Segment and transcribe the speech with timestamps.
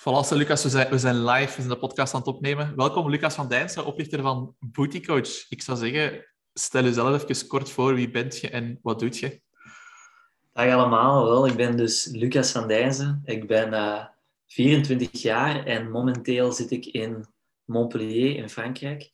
[0.00, 2.76] Voilà, Lucas, we zijn, live, we zijn de podcast aan het opnemen.
[2.76, 5.48] Welkom, Lucas van Dijnsen, oprichter van Booty Coach.
[5.48, 7.94] Ik zou zeggen, stel jezelf even kort voor.
[7.94, 9.40] Wie bent je en wat doet je?
[10.52, 13.22] Dag allemaal, wel, ik ben dus Lucas van Dijnsen.
[13.24, 14.04] Ik ben uh, eh,
[14.46, 17.26] 24 jaar en momenteel zit ik in
[17.64, 19.12] Montpellier in Frankrijk.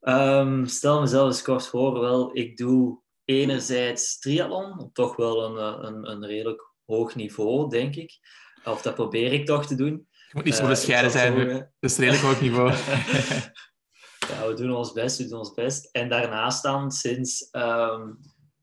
[0.00, 6.10] Um, stel mezelf eens kort voor, wel, ik doe enerzijds triathlon, toch wel een, een,
[6.10, 8.18] een redelijk hoog niveau, denk ik.
[8.64, 10.06] Of dat probeer ik toch te doen.
[10.32, 11.48] Moet niet zo bescheiden zijn,
[11.80, 12.70] dat is redelijk hoog niveau.
[14.28, 15.88] ja, we doen ons best, we doen ons best.
[15.92, 18.18] En daarnaast dan, sinds um,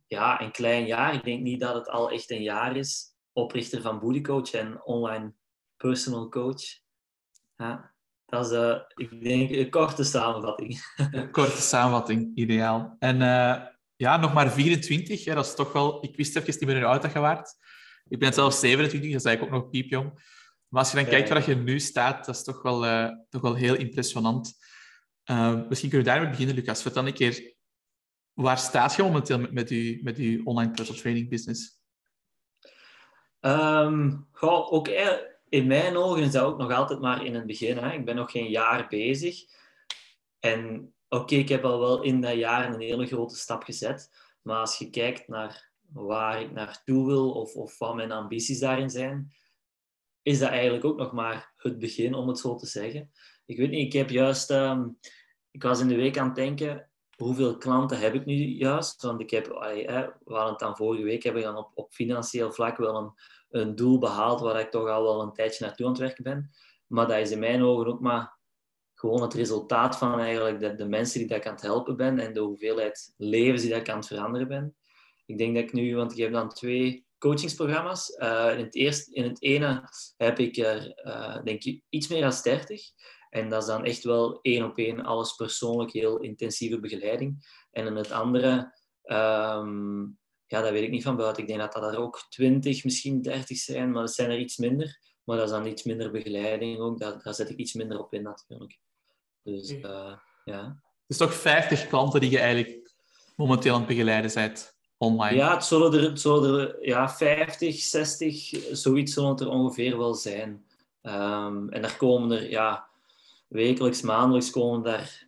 [0.08, 3.82] ja, een klein jaar, ik denk niet dat het al echt een jaar is, oprichter
[3.82, 5.34] van Booty Coach en online
[5.78, 6.64] personal coach.
[7.58, 7.94] Ja,
[8.26, 10.80] dat is, uh, ik denk, een korte samenvatting.
[11.12, 12.96] Een korte samenvatting, ideaal.
[13.00, 13.62] En uh,
[13.96, 16.04] ja, nog maar 24, hè, dat is toch wel...
[16.04, 17.56] Ik wist even niet meer hoe oud dat je waard.
[18.08, 20.34] Ik ben zelf 27, dat is eigenlijk ook nog piepjong.
[20.68, 23.42] Maar als je dan kijkt waar je nu staat, dat is toch wel, uh, toch
[23.42, 24.54] wel heel impressionant.
[25.32, 26.82] Uh, misschien kunnen we daarmee beginnen, Lucas.
[26.82, 27.56] Vertel een keer,
[28.34, 31.80] waar staat je momenteel met, met, je, met online personal training business?
[33.40, 34.88] Um, goh, ook
[35.50, 37.78] in mijn ogen is dat ook nog altijd maar in het begin.
[37.78, 37.94] Hè.
[37.94, 39.44] Ik ben nog geen jaar bezig.
[40.40, 44.10] En oké, ik heb al wel in dat jaar een hele grote stap gezet.
[44.42, 48.90] Maar als je kijkt naar waar ik naartoe wil of, of wat mijn ambities daarin
[48.90, 49.34] zijn,
[50.26, 53.12] is dat eigenlijk ook nog maar het begin, om het zo te zeggen.
[53.46, 54.52] Ik weet niet, ik heb juist...
[54.52, 54.98] Um,
[55.52, 59.02] ik was in de week aan het denken, hoeveel klanten heb ik nu juist?
[59.02, 62.52] Want ik heb, we hadden het dan vorige week, heb ik dan op, op financieel
[62.52, 63.12] vlak wel een,
[63.50, 66.52] een doel behaald waar ik toch al wel een tijdje naartoe aan het werken ben.
[66.88, 68.40] Maar dat is in mijn ogen ook maar
[68.94, 72.20] gewoon het resultaat van eigenlijk de, de mensen die dat ik aan het helpen ben
[72.20, 74.76] en de hoeveelheid levens die ik aan het veranderen ben.
[75.26, 78.10] Ik denk dat ik nu, want ik heb dan twee coachingsprogramma's.
[78.18, 82.22] Uh, in, het eerste, in het ene heb ik er, uh, denk ik, iets meer
[82.22, 82.82] dan 30.
[83.30, 87.48] En dat is dan echt wel één op één, alles persoonlijk, heel intensieve begeleiding.
[87.72, 88.50] En in het andere,
[89.04, 91.42] um, ja, dat weet ik niet van buiten.
[91.42, 94.58] Ik denk dat dat er ook 20, misschien 30 zijn, maar dat zijn er iets
[94.58, 95.00] minder.
[95.24, 97.00] Maar dat is dan iets minder begeleiding ook.
[97.00, 98.80] Daar, daar zet ik iets minder op in natuurlijk.
[99.44, 100.82] Dus uh, ja.
[101.08, 102.94] Dus toch 50 klanten die je eigenlijk
[103.36, 104.75] momenteel aan het begeleiden bent?
[104.98, 110.14] Ja, het zullen er, zullen er ja, 50, 60, zoiets zullen het er ongeveer wel
[110.14, 110.66] zijn.
[111.02, 112.88] Um, en daar komen er ja,
[113.48, 115.28] wekelijks, maandelijks komen daar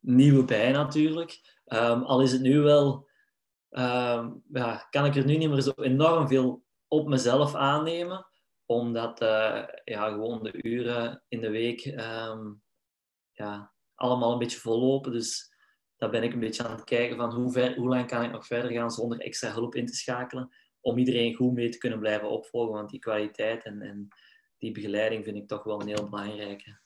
[0.00, 1.40] nieuwe bij natuurlijk.
[1.66, 3.06] Um, al is het nu wel,
[3.70, 8.26] um, ja, kan ik er nu niet meer zo enorm veel op mezelf aannemen,
[8.66, 11.80] omdat uh, ja, gewoon de uren in de week
[13.32, 15.12] ja, allemaal een beetje vollopen.
[15.12, 15.54] Dus
[15.96, 18.30] daar ben ik een beetje aan het kijken van hoe, ver, hoe lang kan ik
[18.30, 20.50] nog verder gaan zonder extra hulp in te schakelen.
[20.80, 22.74] Om iedereen goed mee te kunnen blijven opvolgen.
[22.74, 24.08] Want die kwaliteit en, en
[24.58, 26.78] die begeleiding vind ik toch wel een heel belangrijke.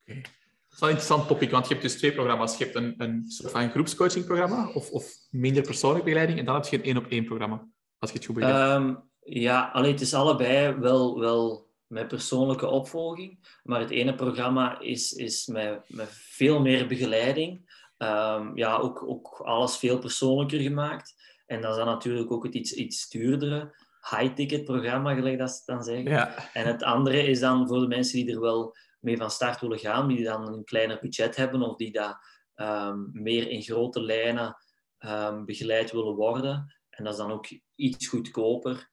[0.00, 0.20] Oké.
[0.68, 2.58] Dat is wel een interessant topic, want je hebt dus twee programma's.
[2.58, 6.38] Je hebt een, een soort van groepscoachingprogramma of, of minder persoonlijke begeleiding.
[6.38, 7.68] En dan heb je een één-op-één programma,
[7.98, 8.74] als je het goed begrijpt.
[8.74, 13.60] Um, ja, alleen het is allebei wel, wel met persoonlijke opvolging.
[13.62, 17.75] Maar het ene programma is, is met, met veel meer begeleiding.
[17.98, 21.14] Um, ja, ook, ook alles veel persoonlijker gemaakt.
[21.46, 23.74] En dat is dan natuurlijk ook het iets, iets duurdere
[24.10, 26.10] high-ticket programma, gelijk dat ze dan zeggen.
[26.10, 26.52] Ja.
[26.52, 29.78] En het andere is dan voor de mensen die er wel mee van start willen
[29.78, 32.16] gaan, die dan een kleiner budget hebben of die dat
[32.54, 34.56] um, meer in grote lijnen
[34.98, 36.74] um, begeleid willen worden.
[36.90, 38.90] En dat is dan ook iets goedkoper.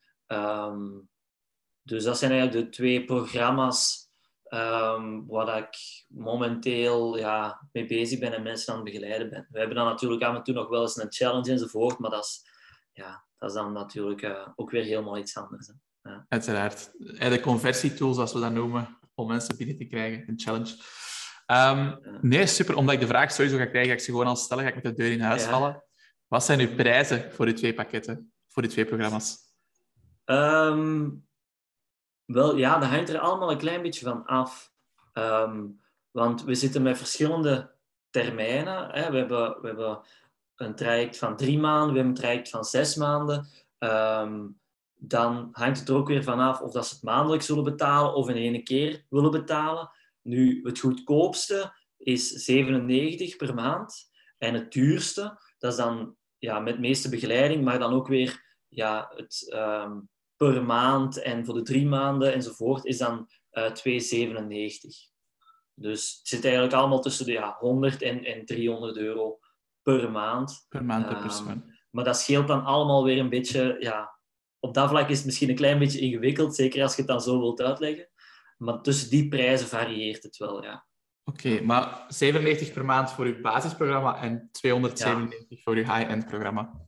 [1.82, 4.03] dus dat zijn eigenlijk de twee programma's
[4.54, 9.48] Um, waar ik momenteel ja, mee bezig ben en mensen aan het begeleiden ben.
[9.50, 12.24] We hebben dan natuurlijk af en toe nog wel eens een challenge enzovoort, maar dat
[12.24, 12.46] is,
[12.92, 15.68] ja, dat is dan natuurlijk uh, ook weer helemaal iets anders.
[15.68, 15.74] Hè.
[16.12, 16.26] Ja.
[16.30, 16.92] Uiteraard.
[17.20, 20.76] De conversietools, zoals we dat noemen, om mensen binnen te krijgen, een challenge.
[21.48, 22.76] Um, nee, super.
[22.76, 24.76] Omdat ik de vraag sowieso ga krijgen, ga ik ze gewoon al stellen, ga ik
[24.76, 25.50] met de deur in huis ja.
[25.50, 25.84] vallen.
[26.28, 29.38] Wat zijn uw prijzen voor die twee pakketten, voor die twee programma's?
[30.26, 31.28] Um,
[32.26, 34.72] wel, ja, dat hangt er allemaal een klein beetje van af.
[35.14, 35.82] Um,
[36.12, 37.72] want we zitten met verschillende
[38.10, 38.90] termijnen.
[38.92, 39.12] Hè.
[39.12, 40.02] We, hebben, we hebben
[40.56, 43.48] een traject van drie maanden, we hebben een traject van zes maanden.
[43.80, 44.62] Um,
[44.96, 48.30] dan hangt het er ook weer vanaf of dat ze het maandelijks zullen betalen of
[48.30, 49.92] in één keer willen betalen.
[50.22, 54.12] Nu, het goedkoopste is 97 per maand.
[54.38, 59.12] En het duurste, dat is dan ja, met meeste begeleiding, maar dan ook weer ja,
[59.16, 60.10] het, um,
[60.52, 63.74] per maand en voor de drie maanden enzovoort is dan uh, 2,97.
[65.74, 69.40] Dus het zit eigenlijk allemaal tussen de ja, 100 en, en 300 euro
[69.82, 70.66] per maand.
[70.70, 71.50] Per maand per persoon.
[71.50, 73.76] Um, maar dat scheelt dan allemaal weer een beetje.
[73.80, 74.20] Ja,
[74.60, 77.22] op dat vlak is het misschien een klein beetje ingewikkeld, zeker als je het dan
[77.22, 78.10] zo wilt uitleggen.
[78.58, 80.86] maar tussen die prijzen varieert het wel, ja.
[81.24, 86.88] Oké, maar 97 per maand voor uw basisprogramma en 297 voor uw high-end programma.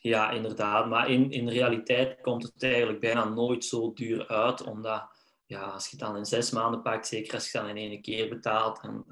[0.00, 0.88] Ja, inderdaad.
[0.88, 5.16] Maar in, in realiteit komt het eigenlijk bijna nooit zo duur uit, omdat
[5.46, 7.90] ja, als je het dan in zes maanden pakt, zeker als je het dan in
[7.90, 9.04] één keer betaalt, dan,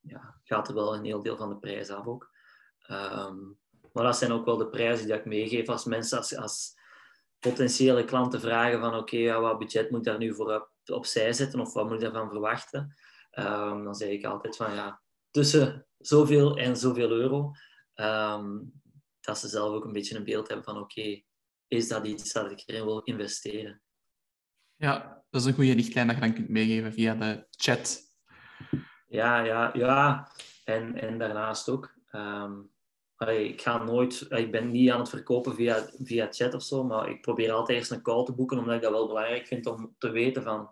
[0.00, 2.30] ja, gaat er wel een heel deel van de prijs af ook.
[2.80, 3.36] Ehm,
[3.92, 6.74] maar dat zijn ook wel de prijzen die ik meegeef als mensen, als, als
[7.38, 11.60] potentiële klanten vragen van oké, ja, wat budget moet daar nu voor op, opzij zetten
[11.60, 12.94] of wat moet ik daarvan verwachten?
[13.38, 15.00] Um, dan zeg ik altijd van ja,
[15.30, 17.52] tussen zoveel en zoveel euro.
[17.94, 18.79] Um,
[19.30, 21.22] dat ze zelf ook een beetje een beeld hebben van oké,
[21.68, 23.82] is dat iets dat ik erin wil investeren?
[24.76, 28.00] Ja, dat is een goede richtlijn dat je dan kunt meegeven via de chat.
[29.06, 30.30] Ja, ja, ja.
[30.64, 31.94] En, en daarnaast ook.
[32.12, 32.70] Um,
[33.28, 37.10] ik ga nooit, ik ben niet aan het verkopen via, via chat of zo, maar
[37.10, 39.94] ik probeer altijd eerst een call te boeken, omdat ik dat wel belangrijk vind om
[39.98, 40.70] te weten van,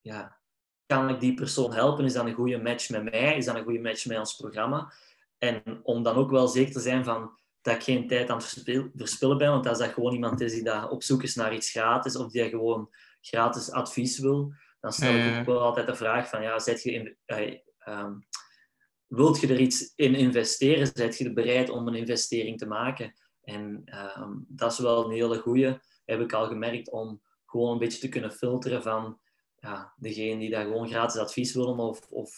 [0.00, 0.40] ja,
[0.86, 2.04] kan ik die persoon helpen?
[2.04, 3.36] Is dat een goede match met mij?
[3.36, 4.92] Is dat een goede match met ons programma?
[5.38, 8.46] En om dan ook wel zeker te zijn van, dat ik geen tijd aan het
[8.94, 11.70] verspillen ben, want als dat gewoon iemand is die daar op zoek is naar iets
[11.70, 12.88] gratis, of die gewoon
[13.20, 16.92] gratis advies wil, dan stel ik ook wel altijd de vraag van, ja, zet je
[16.92, 18.10] in, uh,
[19.06, 20.86] wilt je er iets in investeren?
[20.86, 23.12] Zet je bereid om een investering te maken?
[23.42, 27.78] En ehm, dat is wel een hele goede, heb ik al gemerkt, om gewoon een
[27.78, 29.20] beetje te kunnen filteren van
[29.60, 32.36] ja, degene die daar gewoon gratis advies willen of, of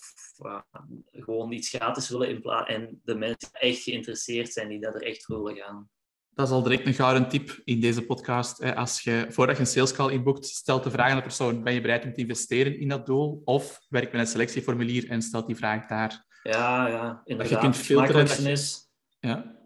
[1.10, 5.02] gewoon iets gratis willen in en de mensen die echt geïnteresseerd zijn, die dat er
[5.02, 5.88] echt voor willen gaan.
[6.34, 8.62] Dat is al direct een gouden tip in deze podcast.
[8.62, 11.74] Als je, voordat je een sales call inboekt, stelt de vraag aan de persoon, ben
[11.74, 13.42] je bereid om te investeren in dat doel?
[13.44, 16.26] Of werk met een selectieformulier en stelt die vraag daar.
[16.42, 17.38] Ja, ja, inderdaad.
[17.38, 18.20] Dat je kunt filteren.
[18.20, 18.90] Het is...
[19.20, 19.56] Ja.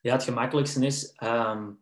[0.00, 1.16] ja, het gemakkelijkste is...
[1.22, 1.81] Um,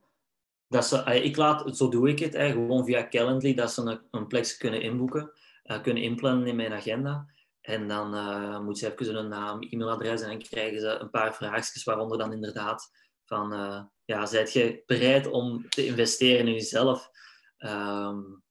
[0.71, 3.83] dat ze, eh, ik laat, zo doe ik het, hè, gewoon via Calendly, dat ze
[3.83, 5.33] een, een plek kunnen inboeken,
[5.65, 7.27] uh, kunnen inplannen in mijn agenda.
[7.61, 11.35] En dan uh, moeten ze even een naam, e-mailadres en dan krijgen ze een paar
[11.35, 12.91] vraagjes, waaronder dan inderdaad
[13.25, 17.11] van, uh, ja, zijt je bereid om te investeren in jezelf?
[17.59, 18.43] Um,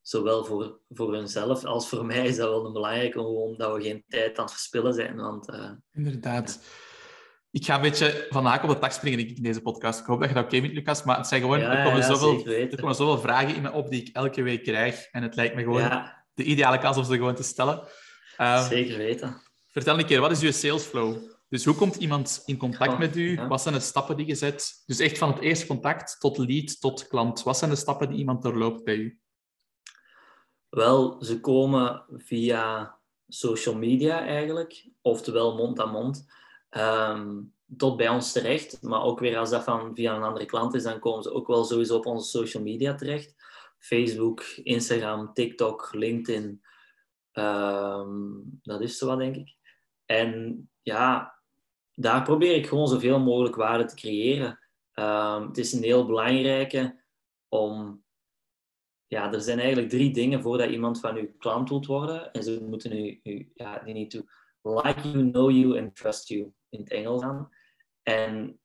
[0.00, 3.82] zowel voor, voor hunzelf als voor mij is dat wel een belangrijke, gewoon dat we
[3.82, 5.16] geen tijd aan het verspillen zijn.
[5.16, 5.48] Want,
[5.92, 6.60] inderdaad.
[7.52, 10.00] Ik ga een beetje van haak op de tak springen in deze podcast.
[10.00, 11.04] Ik hoop dat je dat oké okay vindt, Lucas.
[11.04, 14.00] Maar het zijn gewoon, er, komen zoveel, er komen zoveel vragen in me op die
[14.00, 15.08] ik elke week krijg.
[15.10, 17.88] En het lijkt me gewoon de ideale kans om ze gewoon te stellen.
[18.38, 19.42] Um, zeker weten.
[19.68, 21.16] Vertel een keer, wat is je sales flow?
[21.48, 23.46] Dus hoe komt iemand in contact met u?
[23.48, 24.82] Wat zijn de stappen die je zet?
[24.86, 27.42] Dus echt van het eerste contact tot lead tot klant.
[27.42, 29.18] Wat zijn de stappen die iemand doorloopt bij u?
[30.68, 32.94] Wel, ze komen via
[33.28, 36.26] social media eigenlijk, oftewel mond aan mond,
[36.70, 38.82] um, tot bij ons terecht.
[38.82, 41.46] Maar ook weer als dat van via een andere klant is, dan komen ze ook
[41.46, 43.34] wel sowieso op onze social media terecht.
[43.78, 46.62] Facebook, Instagram, TikTok, LinkedIn.
[47.32, 49.56] Um, dat is zo wat, denk ik.
[50.04, 51.34] En ja,
[51.94, 54.58] daar probeer ik gewoon zoveel mogelijk waarde te creëren.
[54.94, 57.02] Um, het is een heel belangrijke
[57.48, 58.02] om...
[59.06, 62.32] Ja, er zijn eigenlijk drie dingen voordat iemand van uw klant wilt worden.
[62.32, 63.20] En ze moeten u...
[63.22, 64.20] u ja, they need to
[64.62, 66.52] like you, know you and trust you.
[66.70, 67.50] In het Engels aan.
[68.02, 68.60] En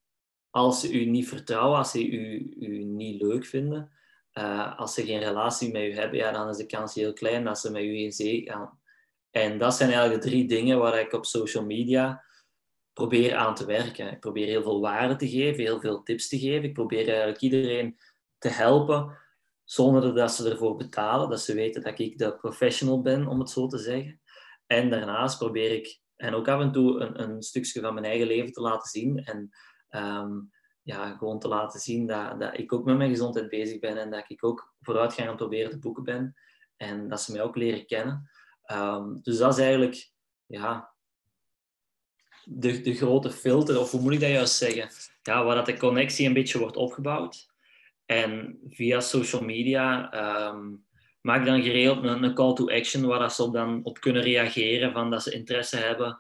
[0.50, 3.92] als ze u niet vertrouwen, als ze u, u niet leuk vinden,
[4.34, 7.44] uh, als ze geen relatie met u hebben, ja, dan is de kans heel klein
[7.44, 8.80] dat ze met u in zee gaan.
[9.32, 12.24] En dat zijn eigenlijk de drie dingen waar ik op social media
[12.94, 14.12] probeer aan te werken.
[14.12, 16.64] Ik probeer heel veel waarde te geven, heel veel tips te geven.
[16.64, 17.98] Ik probeer eigenlijk iedereen
[18.38, 19.18] te helpen
[19.64, 21.30] zonder dat ze ervoor betalen.
[21.30, 24.22] Dat ze weten dat ik de professional ben, om het zo te zeggen.
[24.66, 28.28] En daarnaast probeer ik en ook af en toe een, een stukje van mijn eigen
[28.28, 29.24] leven te laten zien.
[29.24, 29.50] En
[29.90, 30.32] ehm,
[30.82, 34.12] ja, gewoon te laten zien dat, dat ik ook met mijn gezondheid bezig ben en
[34.12, 36.36] dat ik ook vooruitgang aan het proberen te boeken ben.
[36.78, 38.30] En dat ze mij ook leren kennen.
[38.64, 40.12] Ehm, dus dat is eigenlijk
[40.46, 40.96] ja,
[42.44, 44.90] de, de grote filter, of hoe moet ik dat juist zeggen?
[45.22, 47.54] Ja, waar dat de connectie een beetje wordt opgebouwd.
[48.06, 50.14] En via social media
[50.50, 50.85] um,
[51.26, 54.22] maak dan geregeld een, een, call to action waar dat ze op dan op kunnen
[54.22, 56.20] reageren, van dat ze interesse hebben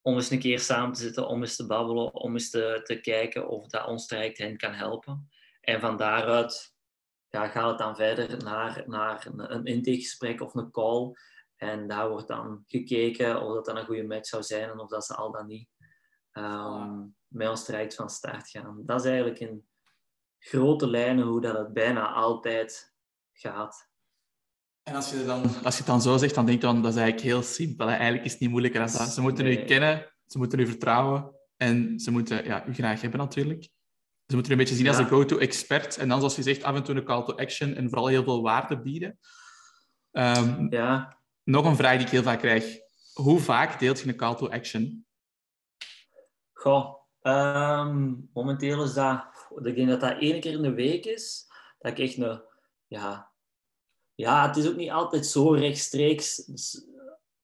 [0.00, 3.00] om eens een keer samen te zitten, om eens te babbelen, om eens te, te
[3.00, 5.30] kijken of dat ons traject hen kan helpen.
[5.60, 6.74] En van daaruit
[7.28, 11.12] ja, gaat het dan verder naar, naar een, een intakegesprek of een call
[11.56, 14.88] en daar wordt dan gekeken of dat dan een goede match zou zijn en of
[14.88, 15.68] dat ze al dan niet
[16.32, 18.82] um, met ons traject van start gaan.
[18.84, 19.68] Dat is eigenlijk in
[20.38, 22.94] grote lijnen hoe dat het bijna altijd
[23.32, 23.89] gaat.
[24.82, 26.92] En als je, dan, als je het dan zo zegt, dan denk je dan, dat
[26.92, 27.88] is eigenlijk heel simpel.
[27.88, 29.08] Eigenlijk is het niet moeilijker dan dat.
[29.08, 33.20] Ze moeten u kennen, ze moeten u vertrouwen en ze moeten ja, u graag hebben
[33.20, 33.62] natuurlijk.
[34.26, 35.96] Ze moeten u een beetje zien als een go-to-expert.
[35.96, 38.24] En dan, zoals je zegt, af en toe een call to action en vooral heel
[38.24, 39.18] veel waarde bieden.
[40.12, 42.78] Ehm, Ja, Nog een vraag die ik heel vaak krijg.
[43.12, 45.04] Hoe vaak deelt je een call to action?
[46.52, 46.94] goh.
[47.22, 49.24] ehm, momenteel is dat...
[49.64, 51.46] Ik denk dat dat één keer in de week is.
[51.78, 52.42] Dat ik echt een...
[52.86, 53.29] Ja,
[54.20, 56.50] ja het is ook niet altijd zo rechtstreeks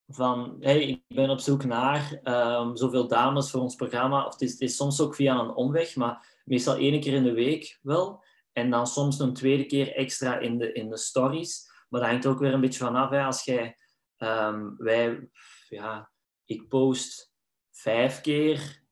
[0.08, 0.56] van...
[0.60, 4.26] Hey, ik ben op zoek naar ehm, zoveel dames voor ons programma.
[4.26, 7.24] Of het is, het is soms ook via een omweg, maar meestal één keer in
[7.24, 8.24] de week wel.
[8.52, 11.70] En dan soms een tweede keer extra in de, in de stories.
[11.88, 13.10] Maar dat hangt ook weer een beetje vanaf.
[13.10, 13.24] Hè.
[13.24, 13.76] Als jij...
[14.16, 15.28] ehm, wij...
[15.68, 16.10] Ja,
[16.44, 17.32] ik post
[17.70, 18.84] vijf keer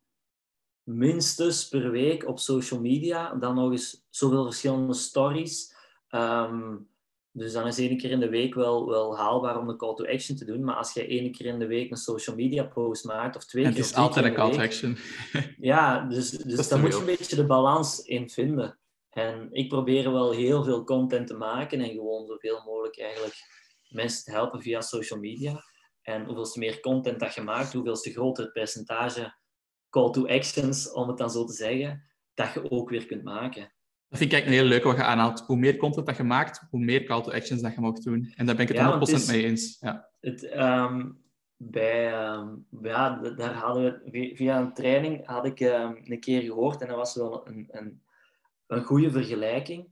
[0.83, 3.35] minstens per week op social media.
[3.35, 5.75] Dan nog eens zoveel verschillende stories.
[6.09, 6.77] Ehm,
[7.37, 10.07] dus dan is één keer in de week wel, wel haalbaar om de call to
[10.07, 10.65] action te doen.
[10.65, 13.65] Maar als je één keer in de week een social media post maakt, of twee
[13.65, 14.97] En keer het is altijd een call to action.
[15.59, 18.79] ja, dus, dus daar moet je een beetje de balans in vinden.
[19.11, 23.37] En ik probeer wel heel veel content te maken en gewoon zoveel mogelijk eigenlijk
[23.89, 25.63] mensen te helpen via social media.
[26.03, 29.35] En hoeveel meer content dat je maakt, hoeveel groter het percentage
[29.91, 33.73] call to actions, om het dan zo te zeggen, dat je ook weer kunt maken.
[34.09, 35.41] Dat vind ik eigenlijk een heel leuk wat je aanhaalt.
[35.47, 38.33] Hoe meer content dat je maakt, hoe meer call to actions dat je mag doen.
[38.37, 39.77] En daar ben ik het Ja, 100% want het is- mee eens.
[39.81, 40.09] Ja.
[40.21, 41.11] Het, ehm,
[41.57, 42.49] bij, ehm,
[42.83, 46.89] ja, daar hadden we vi- via een training had ik ehm, een keer gehoord en
[46.89, 48.03] dat was wel een, een,
[48.67, 49.89] een goede vergelijking.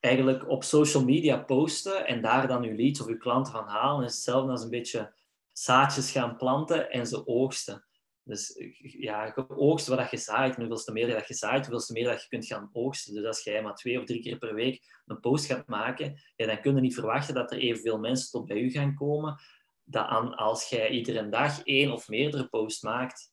[0.00, 4.04] Eigenlijk op social media posten en daar dan je leads of je klanten van halen
[4.06, 5.12] is hetzelfde als een beetje
[5.52, 7.84] zaadjes gaan planten en ze oogsten.
[8.26, 10.54] Dus ja, oogst wat je zaait.
[10.54, 13.14] En hoeveelste meer dat je zaait, hoeveelste meer dat je kunt gaan oogsten.
[13.14, 16.46] Dus als jij maar twee of drie keer per week een post gaat maken, ja,
[16.46, 19.40] dan kun je niet verwachten dat er evenveel mensen tot bij u gaan komen
[19.84, 23.32] dat als jij iedere dag één of meerdere posts maakt.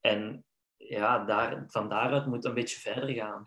[0.00, 0.44] En
[0.76, 3.42] ja, daar, van daaruit moet het een beetje verder gaan.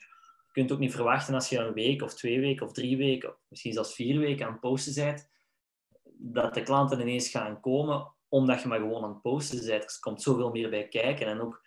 [0.45, 3.29] Je kunt ook niet verwachten als je een week of twee weken of drie weken,
[3.29, 5.29] of misschien zelfs vier weken aan het posten bent,
[6.17, 9.83] dat de klanten ineens gaan komen omdat je maar gewoon aan het posten bent.
[9.83, 11.27] Er komt zoveel meer bij kijken.
[11.27, 11.61] En ook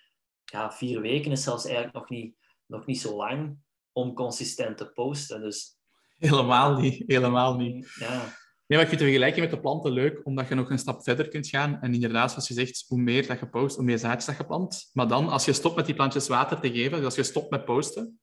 [0.45, 3.59] ja, vier weken is zelfs eigenlijk nog niet, nog niet zo lang
[3.93, 5.41] om consistent te posten.
[5.41, 5.79] Dus
[6.19, 7.03] Helemaal niet.
[7.07, 7.95] Helemaal niet.
[7.99, 8.35] ja,
[8.67, 11.03] Nee, maar ik vind de vergelijking met de planten leuk, omdat je nog een stap
[11.03, 11.81] verder kunt gaan.
[11.81, 14.47] En inderdaad, zoals je zegt, hoe meer dat je post, hoe meer zaadjes dat je
[14.47, 14.91] plant.
[14.93, 17.51] Maar dan, als je stopt met die plantjes water te geven, dus als je stopt
[17.51, 18.21] met posten,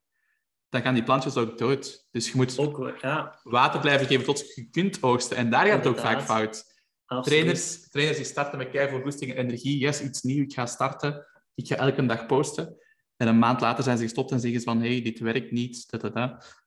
[0.68, 2.06] dan gaan die plantjes ook dood.
[2.10, 5.36] Dus je moet ook ja, water blijven geven tot je kunt oogsten.
[5.36, 6.71] En daar gaat het ook vaak fout.
[7.16, 7.40] Absoluut.
[7.40, 9.78] Trainers, trainers die starten met keiveel goesting en energie.
[9.78, 11.26] Yes, iets nieuw, ik ga starten.
[11.54, 12.76] Ik ga elke dag posten.
[13.16, 15.86] En een maand later zijn ze gestopt en zeggen ze van hey, dit werkt niet.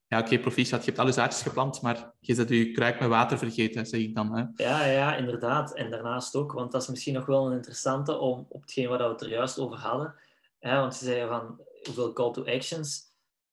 [0.07, 3.09] Ja, oké, proficiat, je hebt al je zaadjes geplant, maar je zet je kruik met
[3.09, 4.35] water vergeten, zeg ik dan.
[4.35, 4.63] Hè.
[4.63, 5.73] Ja, ja, inderdaad.
[5.73, 8.97] En daarnaast ook, want dat is misschien nog wel een interessante om op hetgeen waar
[8.97, 10.15] we het er juist over hadden.
[10.59, 13.03] Hè, want ze zeiden van hoeveel call to actions,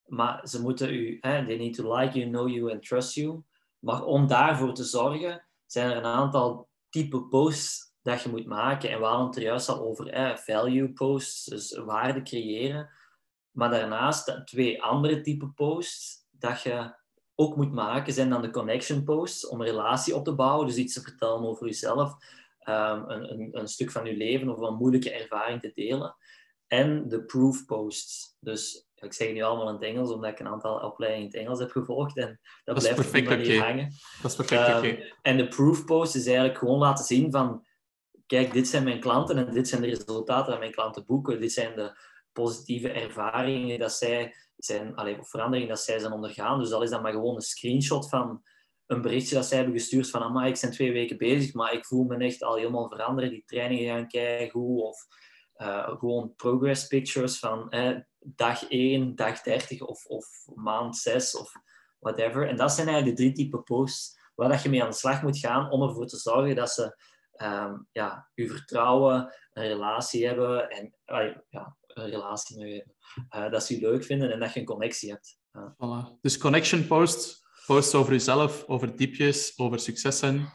[0.05, 3.41] maar ze moeten u, hè, they need to like you, know you and trust you.
[3.79, 8.89] Maar om daarvoor te zorgen, zijn er een aantal type posts dat je moet maken.
[8.89, 12.89] En we hadden het er juist al over value posts, dus waarde creëren.
[13.51, 16.95] Maar daarnaast twee andere type posts dat je
[17.35, 20.67] ook moet maken, zijn dan de connection posts om een relatie op te bouwen.
[20.67, 22.13] Dus iets te vertellen over jezelf,
[22.59, 26.15] ehm, een, een, een stuk van je leven of een moeilijke ervaring te delen.
[26.67, 28.37] En de proof posts.
[28.39, 31.31] Dus ik zeg het nu allemaal in het Engels, omdat ik een aantal opleidingen in
[31.31, 32.17] het Engels heb gevolgd.
[32.17, 33.93] En dat, blijft op die manier hangen.
[34.23, 35.13] Dat is perfect, Ehm, oké.
[35.21, 37.65] En de proof post is eigenlijk gewoon laten zien van...
[38.25, 41.39] Kijk, dit zijn mijn klanten en dit zijn de resultaten dat mijn klanten boeken.
[41.39, 41.97] Dit zijn de
[42.31, 44.95] positieve ervaringen dat zij zijn...
[44.95, 46.59] Allee, of veranderingen dat zij zijn ondergaan.
[46.59, 48.43] Dus al is dat maar gewoon een screenshot van
[48.85, 51.85] een berichtje dat zij hebben gestuurd van amai, ik ben twee weken bezig, maar ik
[51.85, 53.29] voel me echt al helemaal veranderen.
[53.29, 55.05] Die trainingen gaan kijken hoe of
[55.53, 60.25] eh, gewoon progress pictures van eh, dag 1, dag 30 of, of
[60.55, 61.51] maand 6 of
[62.03, 62.47] whatever.
[62.47, 65.21] En dat zijn eigenlijk de drie type posts waar dat je mee aan de slag
[65.21, 66.97] moet gaan om ervoor te zorgen dat ze
[67.33, 70.93] ehm, ja, je vertrouwen, een relatie hebben en
[71.49, 72.95] ja, een relatie met je hebben.
[73.29, 75.37] Eh, dat ze je leuk vinden en dat je een connectie hebt.
[75.57, 76.19] Voilà.
[76.21, 80.49] Dus connection posts, posts over jezelf, over diepjes, over successen.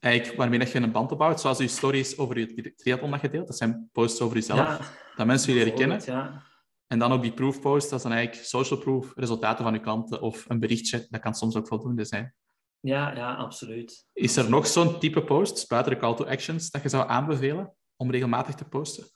[0.00, 3.30] Eigenlijk waarmee dat je een band opbouwt, zoals je stories over je triathlon dat je
[3.30, 3.46] deelt.
[3.46, 4.80] Dat zijn posts over jezelf, Ja,
[5.16, 6.02] dat mensen je leren kennen.
[6.04, 6.42] Ja.
[6.86, 9.80] En dan ook die proof posts, dat is dan eigenlijk social proof, resultaten van je
[9.80, 11.06] klanten of een berichtje.
[11.10, 12.34] Dat kan soms ook voldoende zijn.
[12.80, 14.06] Ja, ja, absoluut.
[14.12, 17.74] Is er nog zo'n type post, buiten de call to actions, dat je zou aanbevelen
[17.96, 19.06] om regelmatig te posten?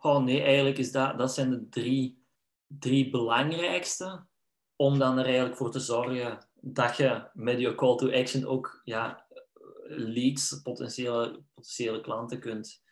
[0.00, 2.24] Oh nee, eigenlijk is dat, dat zijn de drie,
[2.66, 4.26] drie belangrijkste.
[4.76, 8.80] Om dan er eigenlijk voor te zorgen dat je met je call to action ook
[8.84, 9.26] ja,
[9.88, 12.82] leads, potentiële, potentiële klanten kunt,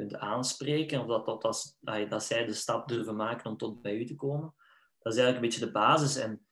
[0.00, 1.00] kunt aanspreken.
[1.00, 4.06] Of dat, dat, dat, dat, dat zij de stap durven maken om tot bij u
[4.06, 4.54] te komen.
[4.98, 6.16] Dat is eigenlijk een beetje de basis.
[6.16, 6.46] En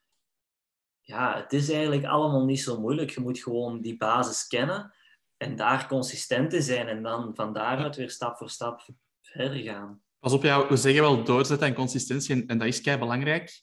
[1.00, 3.10] ja, het is eigenlijk allemaal niet zo moeilijk.
[3.10, 4.94] Je moet gewoon die basis kennen
[5.36, 8.88] en daar consistent in zijn en dan van daaruit weer stap voor stap
[9.22, 10.02] verder gaan.
[10.18, 13.62] Pas op, ja, we zeggen wel doorzetten en consistentie en, en dat is kei belangrijk.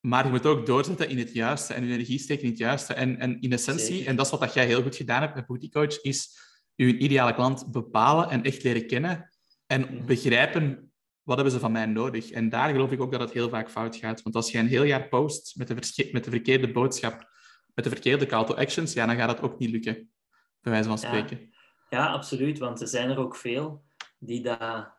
[0.00, 2.94] Maar je moet ook doorzetten in het juiste en je energie steken in het juiste.
[2.94, 4.06] En, en in essentie, Zeker.
[4.06, 6.47] en dat is wat dat jij heel goed gedaan hebt met Booty Coach, is
[6.86, 9.30] je ideale klant bepalen en echt leren kennen
[9.66, 10.06] en Mhm.
[10.06, 10.92] begrijpen
[11.22, 12.30] wat hebben ze van mij nodig.
[12.30, 14.22] En daar geloof ik ook dat het heel vaak fout gaat.
[14.22, 17.28] Want als je een heel jaar post met de, met de verkeerde boodschap,
[17.74, 20.10] met de verkeerde call to actions, ja, dan gaat dat ook niet lukken.
[20.60, 21.54] Bij wijze van spreken.
[21.90, 23.84] Ja, absoluut, want er zijn er ook veel
[24.18, 24.96] die dat...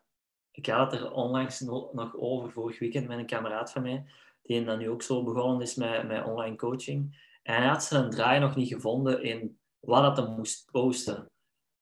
[0.51, 4.05] Ik had het er onlangs no- nog over, vorig weekend, met een kameraad van mij,
[4.43, 7.27] die dan nu ook zo begonnen is met, met online coaching.
[7.43, 11.29] En hij had zijn draai nog niet gevonden in wat dat hij moest posten.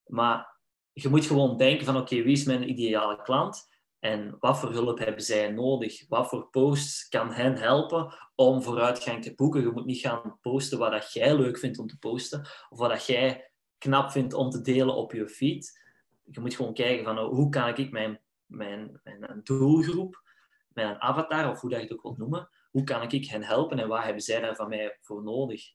[0.08, 0.60] Maar
[0.92, 3.68] je moet gewoon denken van, oké, wie is mijn ideale klant?
[3.98, 6.08] En wat voor hulp hebben zij nodig?
[6.08, 9.60] Wat voor posts kan hen helpen om vooruitgang te boeken?
[9.60, 12.90] Je moet niet gaan posten wat dat jij leuk vindt om te posten, of wat
[12.90, 15.80] dat jij knap vindt om te delen op je feed.
[16.24, 20.22] Je moet gewoon kijken van oh, hoe kan ik mijn, mijn, mijn doelgroep,
[20.68, 23.78] mijn avatar, of hoe dat je het ook wilt noemen, hoe kan ik hen helpen
[23.78, 25.72] en wat hebben zij daar van mij voor nodig?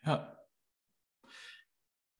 [0.00, 0.35] Ja.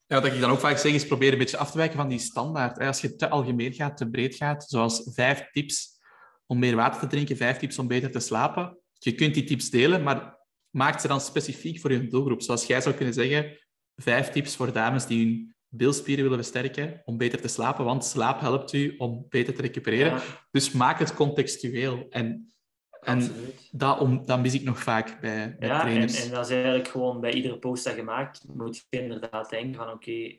[0.07, 2.09] Ja, wat ik dan ook vaak zeg, is probeer een beetje af te wijken van
[2.09, 2.79] die standaard.
[2.79, 5.99] Als je te algemeen gaat, te breed gaat, zoals vijf tips
[6.47, 8.79] om meer water te drinken, vijf tips om beter te slapen.
[8.99, 10.39] Je kunt die tips delen, maar
[10.71, 12.43] maak ze dan specifiek voor je doelgroep.
[12.43, 13.59] Zoals jij zou kunnen zeggen,
[13.97, 18.41] vijf tips voor dames die hun bilspieren willen versterken om beter te slapen, want slaap
[18.41, 20.13] helpt u om beter te recupereren.
[20.13, 22.07] Ja, Dus maak het contextueel.
[22.11, 22.55] En,
[23.01, 23.33] en
[23.71, 26.25] dat, om, dat mis ik nog vaak bij, bij Ja, en, trainers.
[26.25, 29.75] en dat is eigenlijk gewoon bij iedere post dat je maakt, moet je inderdaad denken
[29.75, 30.37] van oké,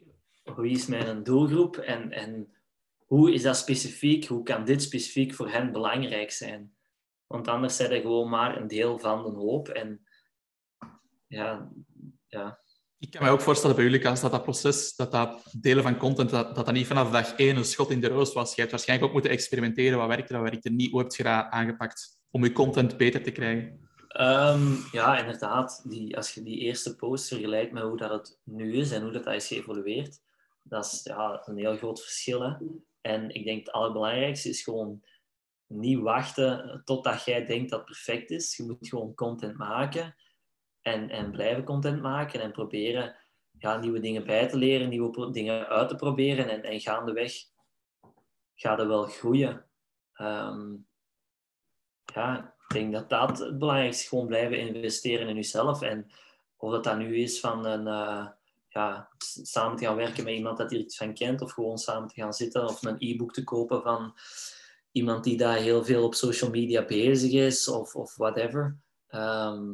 [0.56, 2.52] wie is mijn doelgroep en, en
[3.06, 4.26] hoe is dat specifiek?
[4.26, 6.76] Hoe kan dit specifiek voor hen belangrijk zijn?
[7.28, 9.68] Want anders zijn je gewoon maar een deel van de hoop.
[9.68, 10.08] En
[11.28, 11.70] ja,
[12.28, 12.60] ja,
[13.00, 15.98] Ik kan me ook voorstellen bij jullie, Lucas, dat dat proces, dat dat delen van
[15.98, 18.55] content, dat dat, dat niet vanaf dag één een schot in de roos was.
[18.55, 19.98] Je hebt waarschijnlijk ook moeten experimenteren.
[19.98, 20.92] Wat werkte, wat werkte niet?
[20.92, 23.90] Hoe heb je dat aangepakt om je content beter te krijgen?
[24.07, 25.81] Ehm, ja, inderdaad.
[25.90, 29.11] Die, als je die eerste post vergelijkt met hoe dat het nu is en hoe
[29.11, 30.22] dat, dat is geëvolueerd,
[30.63, 32.57] dat is ja, een heel groot verschil.
[33.01, 35.03] En ik denk het allerbelangrijkste is gewoon
[35.68, 38.57] niet wachten totdat jij denkt dat het perfect is.
[38.57, 40.16] Je moet gewoon content maken
[40.81, 43.16] en, en blijven content maken en proberen
[43.57, 47.33] ja, nieuwe dingen bij te leren, nieuwe dingen uit te proberen en, en gaandeweg
[48.55, 49.66] gaat er wel groeien.
[50.13, 50.75] Ehm,
[52.68, 54.10] ik denk dat dat het belangrijkste is.
[54.10, 55.82] Gewoon blijven investeren in jezelf.
[55.82, 56.12] En
[56.58, 58.27] of dat dat nu is van een, eh,
[58.68, 59.10] ja,
[59.44, 62.22] samen te gaan werken met iemand dat er iets van kent, of gewoon samen te
[62.22, 64.14] gaan zitten, of een e-book te kopen van
[64.92, 68.77] iemand die daar heel veel op social media bezig is, of, of whatever.
[69.08, 69.74] Ehm,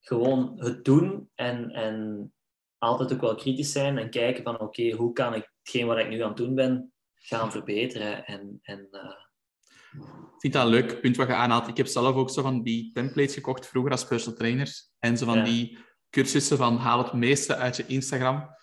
[0.00, 2.32] gewoon het doen en, en
[2.78, 6.08] altijd ook wel kritisch zijn en kijken van oké, hoe kan ik hetgeen wat ik
[6.08, 9.26] nu aan het doen ben gaan verbeteren en, en eh,
[10.02, 11.68] Ik vind dat een leuk punt wat je aanhaalt.
[11.68, 14.72] Ik heb zelf ook zo van die templates gekocht vroeger als personal trainer.
[14.98, 15.44] En zo van Ja.
[15.44, 15.78] die
[16.10, 18.56] cursussen van haal het meeste uit je Instagram.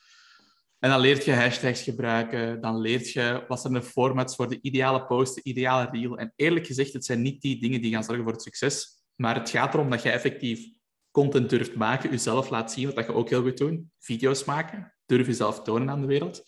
[0.80, 2.62] En dan leert je hashtags gebruiken.
[2.62, 6.18] Dan leert je wat zijn de formats voor de ideale post, de ideale reel.
[6.18, 8.88] En eerlijk gezegd, het zijn niet die dingen die gaan zorgen voor het succes.
[9.16, 10.74] Maar het gaat erom dat je effectief
[11.12, 13.80] content durft maken, jezelf laat zien, wat dat je ook heel goed doet.
[14.00, 16.44] Video's maken, durf jezelf tonen aan de wereld.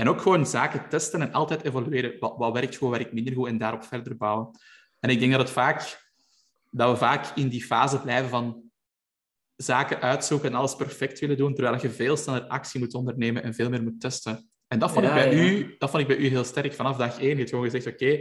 [0.00, 2.16] En ook gewoon zaken testen en altijd evalueren.
[2.18, 4.50] Wat, wat werkt goed, wat werkt minder goed en daarop verder bouwen.
[5.00, 6.10] En ik denk dat, het vaak,
[6.70, 8.62] dat we vaak in die fase blijven van
[9.56, 13.54] zaken uitzoeken en alles perfect willen doen, terwijl je veel sneller actie moet ondernemen en
[13.54, 14.50] veel meer moet testen.
[14.66, 15.50] En dat vond, Ja, ik, bij ja.
[15.50, 16.74] u, dat vond ik bij u heel sterk.
[16.74, 18.18] Vanaf dag één, je hebt gewoon gezegd, oké,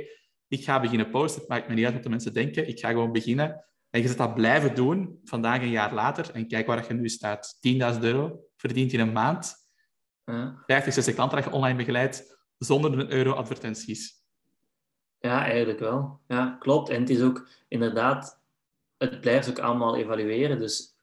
[0.48, 1.42] ik ga beginnen posten.
[1.42, 2.68] Het maakt me niet uit wat de mensen denken.
[2.68, 3.66] Ik ga gewoon beginnen.
[3.90, 6.32] En je zit dat blijven doen, vandaag een jaar later.
[6.34, 7.60] En kijk waar je nu staat.
[7.94, 9.59] 10.000 euro verdient in een maand.
[10.34, 10.64] Ja.
[10.68, 14.20] 50, 60 klanten dat je online begeleidt, zonder een euro advertenties.
[15.20, 16.20] Ja, eigenlijk wel.
[16.28, 16.90] Ja, klopt.
[16.90, 18.42] En het is ook inderdaad,
[18.98, 20.60] het blijft ook allemaal evalueren.
[20.60, 20.96] Dus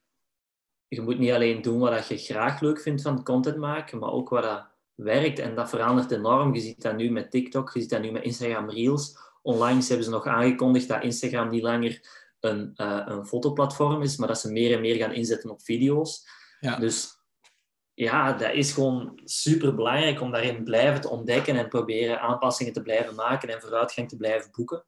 [0.88, 4.28] je moet niet alleen doen wat je graag leuk vindt van content maken, maar ook
[4.28, 5.38] wat dat werkt.
[5.38, 6.54] En dat verandert enorm.
[6.54, 9.18] Je ziet dat nu met TikTok, je ziet dat nu met Instagram Reels.
[9.42, 14.28] Onlangs hebben ze nog aangekondigd dat Instagram niet langer een, eh, een fotoplatform is, maar
[14.28, 16.28] dat ze meer en meer gaan inzetten op video's.
[16.60, 16.76] Ja.
[16.76, 17.16] Dus
[17.96, 22.82] ja, dat is gewoon super belangrijk om daarin blijven te ontdekken en proberen aanpassingen te
[22.82, 24.84] blijven maken en vooruitgang te blijven boeken.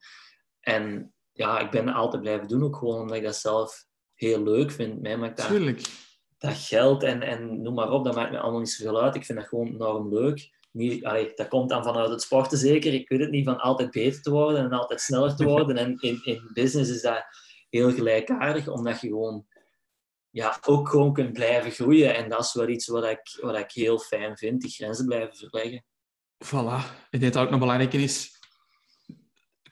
[0.61, 4.71] En ja, ik ben altijd blijven doen, ook gewoon omdat ik dat zelf heel leuk
[4.71, 5.01] vind.
[5.01, 5.81] Mij maakt dat, Tuurlijk.
[6.39, 9.15] dat geld en, en noem maar op, dat maakt me allemaal niet zoveel uit.
[9.15, 10.51] Ik vind dat gewoon enorm leuk.
[10.73, 12.95] Niet, allee, dat komt dan vanuit het sporten zeker.
[12.95, 15.77] Ik weet het niet, van altijd beter te worden en altijd sneller te worden.
[15.77, 17.25] En in, in business is dat
[17.71, 19.47] heel gelijkaardig, omdat je gewoon
[20.39, 22.15] ja, ook gewoon kunt blijven groeien.
[22.17, 25.37] En dat is wel iets wat ik, wat ik heel fijn vind, die grenzen blijven
[25.37, 25.85] verleggen.
[26.45, 27.09] Voilà.
[27.11, 28.37] Ik denk dat ook nog belangrijk is.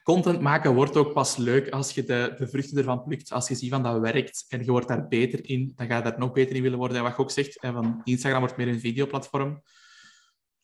[0.03, 3.33] Content maken wordt ook pas leuk als je de, de vruchten ervan plukt.
[3.33, 6.03] Als je ziet van dat werkt en je wordt daar beter in, dan ga je
[6.03, 6.97] daar nog beter in willen worden.
[6.97, 9.63] En wat je ook zegt, van Instagram wordt meer een videoplatform.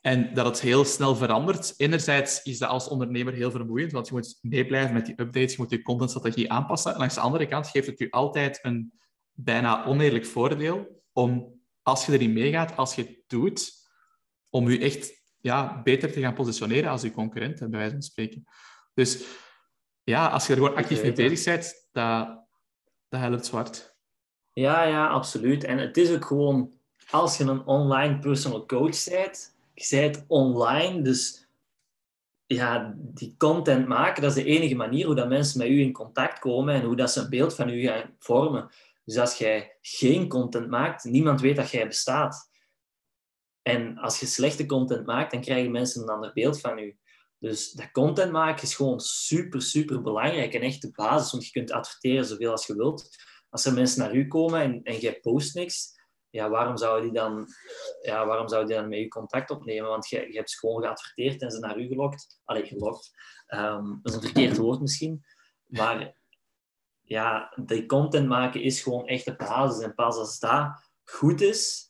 [0.00, 1.74] En dat het heel snel verandert.
[1.76, 5.62] Enerzijds is dat als ondernemer heel vermoeiend, want je moet meeblijven met die updates, je
[5.62, 6.92] moet je contentstrategie aanpassen.
[6.92, 8.92] En langs de andere kant geeft het je altijd een
[9.32, 13.72] bijna oneerlijk voordeel om, als je erin meegaat, als je het doet,
[14.50, 18.44] om je echt ja, beter te gaan positioneren als je concurrenten, bij wijze van spreken.
[18.94, 19.24] Dus
[20.02, 22.46] ja, als je er gewoon actief mee bezig bent, dat,
[23.08, 23.96] dat helpt zwart.
[24.52, 25.64] Ja, ja, absoluut.
[25.64, 26.72] En het is ook gewoon,
[27.10, 31.46] als je een online personal coach bent, je bent online, dus
[32.46, 35.92] ja, die content maken, dat is de enige manier hoe dat mensen met u in
[35.92, 38.70] contact komen en hoe dat ze een beeld van u gaan vormen.
[39.04, 42.50] Dus als jij geen content maakt, niemand weet dat jij bestaat.
[43.62, 46.98] En als je slechte content maakt, dan krijgen mensen een ander beeld van u.
[47.38, 51.50] Dus dat content maken is gewoon super, super belangrijk en echt de basis, want je
[51.50, 53.08] kunt adverteren zoveel als je wilt.
[53.48, 57.20] Als er mensen naar u komen en, en jij post niks, ja, waarom zouden die
[57.20, 57.46] dan,
[58.02, 59.88] ja, waarom zou die dan met je contact opnemen?
[59.88, 62.40] Want je, je hebt gewoon geadverteerd en ze naar u gelokt.
[62.44, 63.10] Allee, gelokt.
[63.48, 65.24] Um, dat is een verkeerd woord misschien.
[65.66, 66.14] Maar
[67.12, 69.84] ja, die content maken is gewoon echt de basis.
[69.84, 70.68] En pas als dat
[71.04, 71.88] goed is,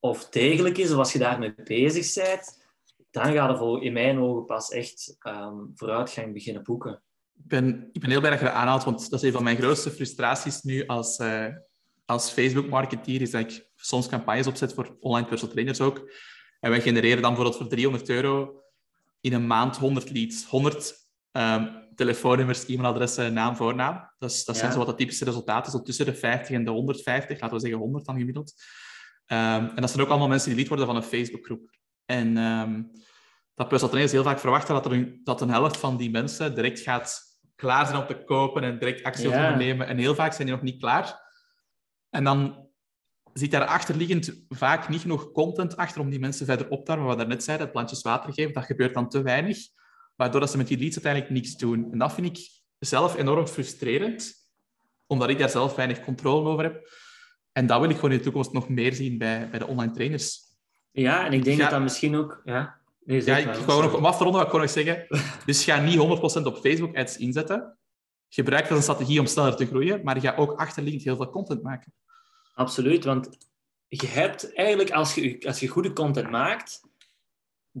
[0.00, 2.66] of degelijk is, of als je daarmee bezig bent,
[3.10, 7.02] dan gaat er in mijn ogen pas echt um, vooruitgang beginnen boeken.
[7.34, 9.42] Ik ben, ik ben heel blij dat je dat aanhaalt, want dat is een van
[9.42, 11.46] mijn grootste frustraties nu als, uh,
[12.04, 16.10] als Facebook-marketeer, is dat ik soms campagnes opzet voor online personal trainers ook.
[16.60, 18.62] En wij genereren dan bijvoorbeeld voor 300 euro
[19.20, 20.44] in een maand 100 leads.
[20.44, 24.10] 100 um, telefoonnummers, e-mailadressen, naam, voornaam.
[24.18, 27.40] Dus, dat zijn zo wat de typische resultaten, zo tussen de 50 en de 150,
[27.40, 28.54] laten we zeggen 100 dan gemiddeld.
[29.26, 31.70] Um, en dat zijn ook allemaal mensen die lid worden van een Facebookgroep.
[32.04, 32.90] En um,
[33.54, 36.80] dat trainers heel vaak verwachten dat, er een, dat een helft van die mensen direct
[36.80, 37.22] gaat
[37.56, 39.36] klaar zijn om te kopen en direct actie ja.
[39.36, 39.86] ondernemen.
[39.86, 41.20] En heel vaak zijn die nog niet klaar.
[42.10, 42.68] En dan
[43.32, 47.06] zit daar achterliggend vaak niet genoeg content achter om die mensen verder op te houden.
[47.06, 49.58] Wat we daarnet zeiden, plantjes water geven, dat gebeurt dan te weinig.
[50.18, 51.92] Waardoor dat ze met die leads uiteindelijk niks doen.
[51.92, 54.34] En dat vind ik zelf enorm frustrerend,
[55.06, 56.90] omdat ik daar zelf weinig controle over heb.
[57.52, 59.92] En dat wil ik gewoon in de toekomst nog meer zien bij, bij de online
[59.92, 60.40] trainers.
[60.90, 62.40] Ja, en ik denk dat dat misschien ook...
[62.44, 65.06] Ja, nee, ja ik ga nog om af te ronden wat ik nog zeggen.
[65.46, 67.78] Dus ga niet 100% op Facebook ads inzetten.
[68.28, 71.30] Gebruik dat als een strategie om sneller te groeien, maar ga ook achterliggend heel veel
[71.30, 71.92] content maken.
[72.54, 73.28] Absoluut, want
[73.88, 76.80] je hebt eigenlijk, als je, als je goede content maakt,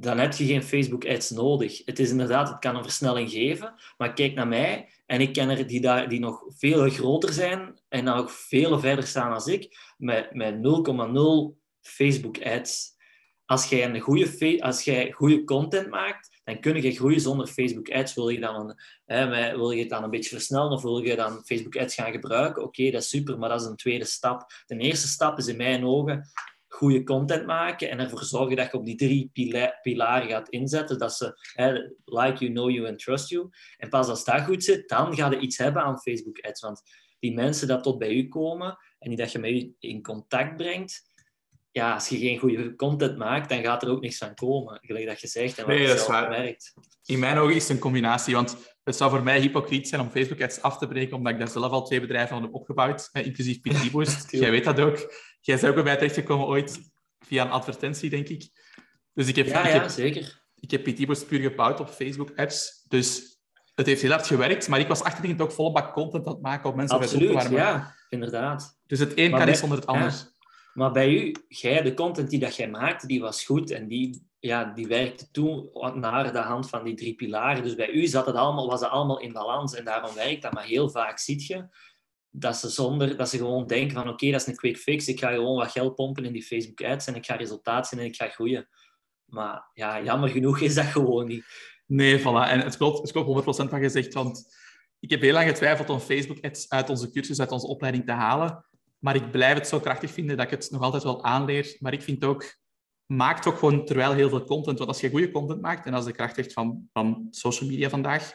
[0.00, 1.82] dan heb je geen Facebook ads nodig.
[1.84, 5.48] Het is inderdaad, het kan een versnelling geven, maar kijk naar mij en ik ken
[5.48, 9.94] er die, daar, die nog veel groter zijn en nog veel verder staan als ik,
[9.96, 12.96] met, met 0,0 Facebook ads.
[13.44, 17.90] Als jij, een goede, als jij goede content maakt, dan kun je groeien zonder Facebook
[17.90, 18.14] ads.
[18.14, 21.16] Wil je, dan een, hè, wil je het dan een beetje versnellen of wil je
[21.16, 22.62] dan Facebook ads gaan gebruiken?
[22.62, 24.52] Oké, dat is super, maar dat is een tweede stap.
[24.66, 26.28] De eerste stap is in mijn ogen
[26.68, 29.30] goede content maken en ervoor zorgen dat je op die drie
[29.82, 30.98] pilaren gaat inzetten.
[30.98, 31.72] Dat ze hè,
[32.04, 33.48] like you, know you and trust you.
[33.76, 36.60] En pas als dat goed zit, dan ga je iets hebben aan Facebook ads.
[36.60, 36.82] Want
[37.18, 40.56] die mensen dat tot bij u komen en die dat je met u in contact
[40.56, 41.08] brengt,
[41.70, 44.78] ja, als je geen goede content maakt, dan gaat er ook niks van komen.
[44.82, 46.74] Gelijk dat je zegt en wat nee, je zelf merkt.
[47.04, 50.10] In mijn ogen is het een combinatie, want het zou voor mij hypocriet zijn om
[50.10, 53.08] Facebook ads af te breken, omdat ik daar zelf al twee bedrijven aan heb opgebouwd,
[53.12, 54.30] inclusief Boost.
[54.40, 55.12] Jij weet dat ook.
[55.40, 56.80] Jij bent ook bij mij terechtgekomen ooit
[57.26, 58.48] via een advertentie, denk ik.
[59.12, 60.42] Dus ik heb, ja, ik ja, heb, zeker.
[60.54, 62.84] Ik heb PT puur gebouwd op Facebook ads.
[62.88, 63.38] Dus
[63.74, 66.42] het heeft heel hard gewerkt, maar ik was achterliggend ook volle bak content aan het
[66.42, 68.78] maken op mensen Absoluut, ja, inderdaad.
[68.86, 70.36] Dus het een kan niet zonder het ander.
[70.74, 74.28] Maar bij u, jij, de content die dat jij maakte, die was goed en die,
[74.38, 77.62] ja, die werkte toen naar de hand van die drie pilaren.
[77.62, 80.52] Dus bij u zat het allemaal, was het allemaal in balans en daarom werkt dat.
[80.52, 81.68] Maar heel vaak ziet je
[82.30, 85.08] dat ze, zonder, dat ze gewoon denken van oké, dat is een quick fix.
[85.08, 88.00] Ik ga gewoon wat geld pompen in die Facebook ads en ik ga resultaat zien
[88.00, 88.68] en ik ga groeien.
[89.24, 91.44] Maar ja, jammer genoeg is dat gewoon niet.
[91.86, 92.22] Nee, voilà.
[92.22, 94.56] En het klopt, het klopt 100% van gezegd, want
[95.00, 98.12] ik heb heel lang getwijfeld om Facebook ads uit onze cursus, uit onze opleiding te
[98.12, 98.64] halen.
[98.98, 101.76] Maar ik blijf het zo krachtig vinden dat ik het nog altijd wel aanleer.
[101.78, 102.56] Maar ik vind ook,
[103.06, 104.78] maak toch gewoon terwijl heel veel content.
[104.78, 107.88] Want als je goede content maakt, en is de kracht echt van, van social media
[107.88, 108.32] vandaag,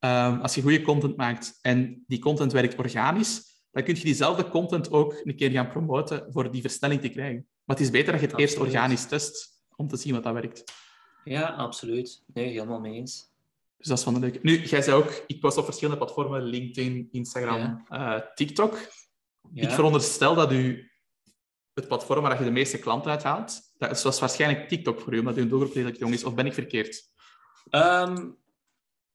[0.00, 4.48] um, als je goede content maakt en die content werkt organisch, dan kun je diezelfde
[4.48, 7.46] content ook een keer gaan promoten voor die versnelling te krijgen.
[7.64, 8.58] Maar het is beter dat je het absoluut.
[8.58, 10.64] eerst organisch test om te zien wat dat werkt.
[11.24, 12.22] Ja, absoluut.
[12.34, 13.28] Nee, helemaal mee eens.
[13.76, 14.38] Dus dat is van de leuke.
[14.42, 18.16] Nu, jij zei ook, ik post op verschillende platformen, LinkedIn, Instagram, ja.
[18.16, 18.78] uh, TikTok.
[19.52, 20.90] Ik veronderstel dat u
[21.74, 25.36] het platform waar je de meeste klanten uithaalt, dat was waarschijnlijk TikTok voor u, omdat
[25.36, 26.24] uw doelgroep redelijk jong is.
[26.24, 27.08] Of ben ik verkeerd?
[27.70, 28.38] Um,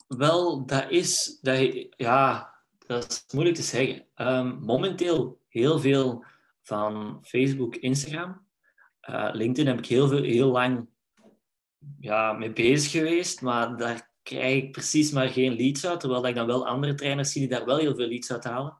[0.07, 1.39] wel, dat is...
[1.41, 2.53] Dat, ja,
[2.87, 4.05] dat is moeilijk te zeggen.
[4.15, 6.25] Um, momenteel heel veel
[6.61, 8.47] van Facebook, Instagram.
[9.09, 10.89] Uh, LinkedIn heb ik heel, veel, heel lang
[11.99, 16.35] ja, mee bezig geweest, maar daar krijg ik precies maar geen leads uit, terwijl ik
[16.35, 18.77] dan wel andere trainers zie die daar wel heel veel leads uit halen.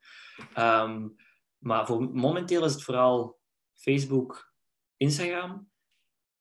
[0.57, 1.15] Um,
[1.57, 3.39] maar voor, momenteel is het vooral
[3.73, 4.53] Facebook,
[4.97, 5.69] Instagram.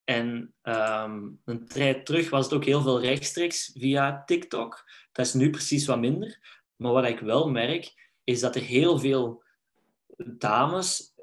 [0.04, 4.84] En um, een tijd terug was het ook heel veel rechtstreeks via TikTok.
[5.12, 6.62] Dat is nu precies wat minder.
[6.76, 9.44] Maar wat ik wel merk, is dat er heel veel
[10.16, 11.14] dames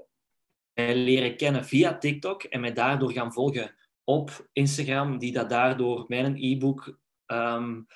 [0.74, 6.06] mij leren kennen via TikTok en mij daardoor gaan volgen op Instagram, die dat daardoor
[6.08, 7.88] mijn e-book um,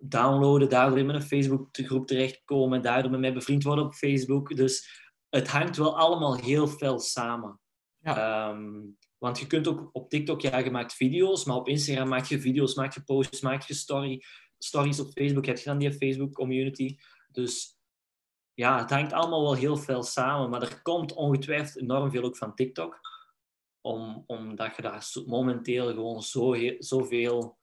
[0.00, 4.56] downloaden, daardoor in mijn Facebook-groep terechtkomen, daardoor met mij bevriend worden op Facebook.
[4.56, 7.60] Dus het hangt wel allemaal heel veel samen.
[7.98, 8.48] Ja.
[8.50, 12.24] Um, want je kunt ook op TikTok, ja, je maakt video's, maar op Instagram maak
[12.24, 14.22] je video's, maak je posts, maak je story,
[14.58, 16.96] stories op Facebook, heb je dan die Facebook-community.
[17.28, 17.78] Dus
[18.54, 22.36] ja, het hangt allemaal wel heel veel samen, maar er komt ongetwijfeld enorm veel ook
[22.36, 23.00] van TikTok.
[23.80, 27.58] Om, omdat je daar momenteel gewoon zo, zoveel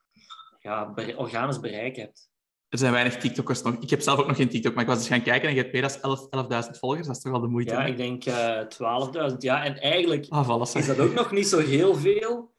[0.60, 2.34] ja, organisch bereik hebt.
[2.76, 3.76] Er zijn weinig TikTokkers nog.
[3.80, 5.62] Ik heb zelf ook nog geen TikTok, maar ik was eens gaan kijken en je
[5.62, 7.08] hebt meer dan 11.000 volgers.
[7.08, 7.74] Dat is toch wel de moeite?
[7.74, 9.38] Ja, ik denk uh, eh, 12.000.
[9.38, 12.54] Ja, en eigenlijk ah, is dat ook nog niet zo heel veel.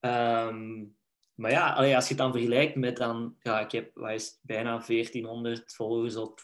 [0.00, 0.96] Um,
[1.34, 3.34] maar ja, allee, als je het dan vergelijkt met dan...
[3.42, 6.40] Ja, ik heb wat is, bijna 1400 volgers op,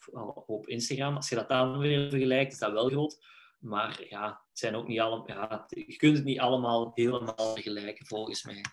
[0.46, 1.16] op Instagram.
[1.16, 3.24] Als je dat dan weer vergelijkt, is dat wel groot.
[3.58, 5.28] Maar ja, het zijn ook niet allemaal...
[5.28, 8.64] Ja, je kunt het niet allemaal helemaal vergelijken, volgens mij.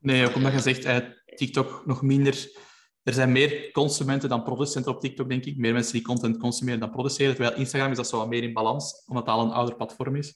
[0.00, 0.96] Nee, ook omdat je zegt, eh,
[1.34, 2.66] TikTok nog minder
[3.08, 5.56] er zijn meer consumenten dan producenten op TikTok, denk ik.
[5.56, 7.34] Meer mensen die content consumeren dan produceren.
[7.34, 10.16] Terwijl Instagram is dat zo wat meer in balans, omdat het al een ouder platform
[10.16, 10.28] is.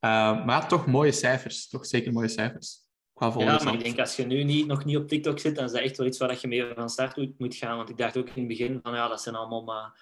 [0.00, 1.68] Uh, maar toch mooie cijfers.
[1.68, 2.80] Toch zeker mooie cijfers.
[3.14, 5.64] Qua ja, maar ik denk als je nu niet, nog niet op TikTok zit, dan
[5.64, 7.76] is dat echt wel iets waar je mee van start moet gaan.
[7.76, 10.00] Want ik dacht ook in het begin van ja, dat zijn allemaal maar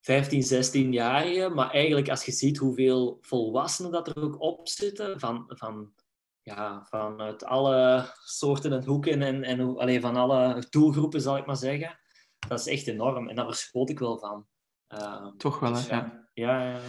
[0.00, 1.54] 15, 16-jarigen.
[1.54, 5.92] Maar eigenlijk als je ziet hoeveel volwassenen dat er ook op zitten, van, van
[6.54, 11.56] ja, vanuit alle soorten en hoeken en, en alleen van alle doelgroepen, zal ik maar
[11.56, 11.98] zeggen.
[12.48, 14.46] Dat is echt enorm en daar verschoot ik wel van.
[14.94, 15.96] Uh, Toch wel, dus hè?
[15.96, 16.26] Ja.
[16.36, 16.80] Ja, ja.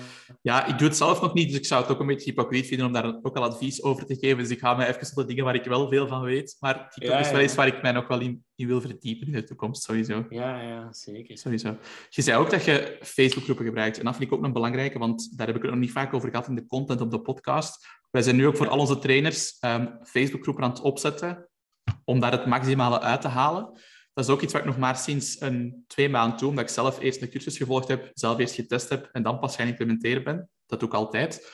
[0.41, 2.67] ja, ik doe het zelf nog niet, dus ik zou het ook een beetje hypocriet
[2.67, 4.37] vinden om daar ook al advies over te geven.
[4.37, 6.57] Dus ik ga me even op de dingen waar ik wel veel van weet.
[6.59, 9.27] Maar TikTok ja, is wel iets waar ik mij nog wel in, in, wil verdiepen
[9.27, 10.25] in de toekomst, sowieso.
[10.29, 11.37] Ja, ja, zeker.
[11.37, 11.77] Sowieso.
[12.09, 13.97] Je zei ook dat je Facebookgroepen gebruikt.
[13.97, 16.13] En dat vind ik ook nog belangrijk, want daar heb ik het nog niet vaak
[16.13, 17.87] over gehad in de content op de podcast.
[18.17, 21.49] Wij zijn nu ook voor al onze trainers um, Facebookgroepen aan het opzetten
[22.05, 23.63] om daar het maximale uit te halen.
[24.13, 26.69] Dat is ook iets wat ik nog maar sinds een, twee maanden doe, omdat ik
[26.69, 30.23] zelf eerst een cursus gevolgd heb, zelf eerst getest heb en dan pas gaan implementeren
[30.23, 30.49] ben.
[30.65, 31.51] Dat doe ik altijd.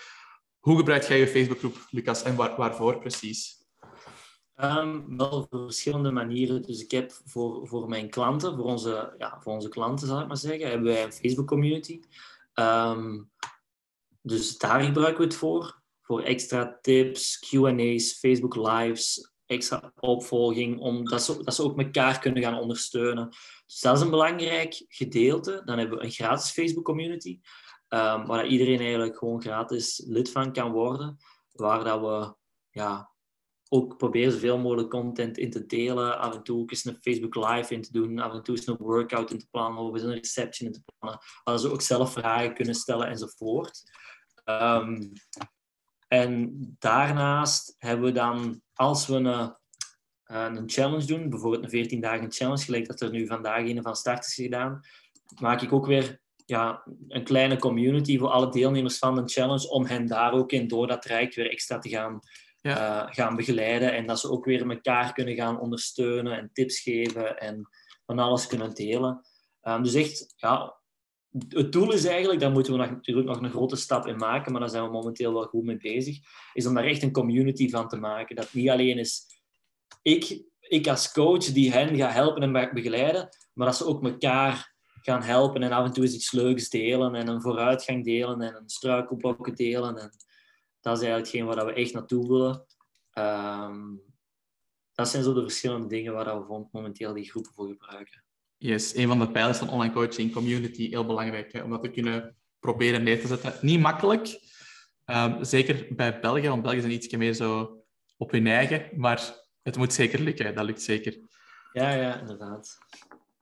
[0.60, 3.65] Hoe gebruik jij je Facebookgroep, Lucas, en waar, waarvoor precies?
[4.56, 6.62] Um, wel op verschillende manieren.
[6.62, 10.28] Dus ik heb voor, voor mijn klanten, voor onze, ja, voor onze klanten zal ik
[10.28, 11.99] maar zeggen, hebben wij een Facebook community.
[12.54, 13.32] Um,
[14.21, 15.82] dus daar gebruiken we het voor.
[16.21, 22.60] Extra tips, QA's, Facebook Lives, extra opvolging, omdat ze, dat ze ook elkaar kunnen gaan
[22.60, 23.30] ondersteunen.
[23.65, 25.62] Dus dat is een belangrijk gedeelte.
[25.65, 27.39] Dan hebben we een gratis Facebook community,
[27.89, 31.17] um, waar iedereen eigenlijk gewoon gratis lid van kan worden.
[31.52, 32.36] Waar dat we
[32.69, 33.12] ja,
[33.69, 36.19] ook proberen zoveel mogelijk content in te delen.
[36.19, 38.19] Af en toe ook eens een Facebook Live in te doen.
[38.19, 39.84] Af en toe eens een workout in te plannen.
[39.84, 41.21] Of eens een reception in te plannen.
[41.43, 43.82] Waar ze ook zelf vragen kunnen stellen enzovoort.
[44.45, 45.12] Um,
[46.13, 49.49] en daarnaast hebben we dan, als we een, eh,
[50.23, 53.95] een challenge doen, bijvoorbeeld een 14 dagen challenge, gelijk dat er nu vandaag een van
[53.95, 54.82] start is gedaan,
[55.39, 59.86] maak ik ook weer ja, een kleine community voor alle deelnemers van de challenge, om
[59.86, 62.19] hen daar ook in door dat traject weer extra te gaan,
[62.62, 63.06] ja.
[63.06, 63.93] uh, gaan begeleiden.
[63.93, 67.69] En dat ze ook weer elkaar kunnen gaan ondersteunen en tips geven en
[68.06, 69.21] van alles kunnen delen.
[69.62, 70.76] Um, dus echt, ja,
[71.50, 74.62] het doel is eigenlijk, daar moeten we natuurlijk nog een grote stap in maken, maar
[74.62, 76.17] daar zijn we momenteel wel goed mee bezig,
[76.54, 78.36] is om daar echt een community van te maken.
[78.36, 79.26] Dat niet alleen is
[80.02, 84.74] ik, ik als coach die hen ga helpen en begeleiden, maar dat ze ook elkaar
[85.02, 88.56] gaan helpen en af en toe eens iets leuks delen en een vooruitgang delen en
[88.56, 89.98] een struikelblokken delen.
[89.98, 90.12] En
[90.82, 92.65] dat is eigenlijk hetgeen waar we echt naartoe willen.
[93.12, 93.96] Ehm,
[94.93, 98.24] dat zijn zo de verschillende dingen waar we momenteel die groepen voor gebruiken.
[98.63, 101.54] Yes, een van de pijlers van online coaching, community, heel belangrijk.
[101.54, 103.54] Hè, om dat te kunnen proberen neer te zetten.
[103.62, 104.39] Niet makkelijk,
[105.06, 107.78] um, zeker bij België, want België zijn iets meer zo
[108.17, 111.19] op hun eigen, maar het moet zeker lukken, dat lukt zeker.
[111.73, 112.78] Ja, ja, inderdaad.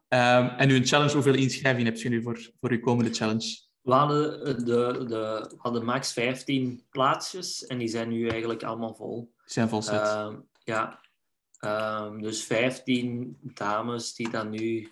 [0.07, 3.59] Um, en een challenge, hoeveel inschrijvingen heb je nu voor, voor uw komende challenge?
[3.81, 8.95] We hadden, de, de, we hadden max 15 plaatsjes en die zijn nu eigenlijk allemaal
[8.95, 9.19] vol.
[9.19, 9.93] Die zijn vol zit.
[9.93, 11.01] Ehm, ja,
[11.61, 14.91] Ehm, dus 15 dames die dan nu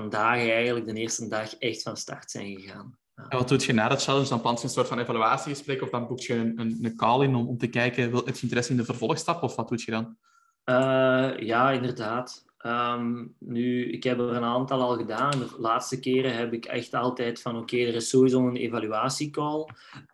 [0.00, 2.98] vandaag eigenlijk de eerste dag echt van start zijn gegaan.
[3.16, 3.28] Ja.
[3.28, 4.28] En wat doe je na dat challenge?
[4.28, 7.24] Dan plant je een soort van evaluatiegesprek of dan boek je een, een, een call
[7.24, 9.82] in om, om te kijken, wil, heb je interesse in de vervolgstap of wat doe
[9.84, 10.16] je dan?
[10.64, 12.44] Uh, ja, inderdaad.
[12.66, 15.30] Um, nu, ik heb er een aantal al gedaan.
[15.30, 19.68] De laatste keren heb ik echt altijd van oké, okay, er is sowieso een evaluatiecall.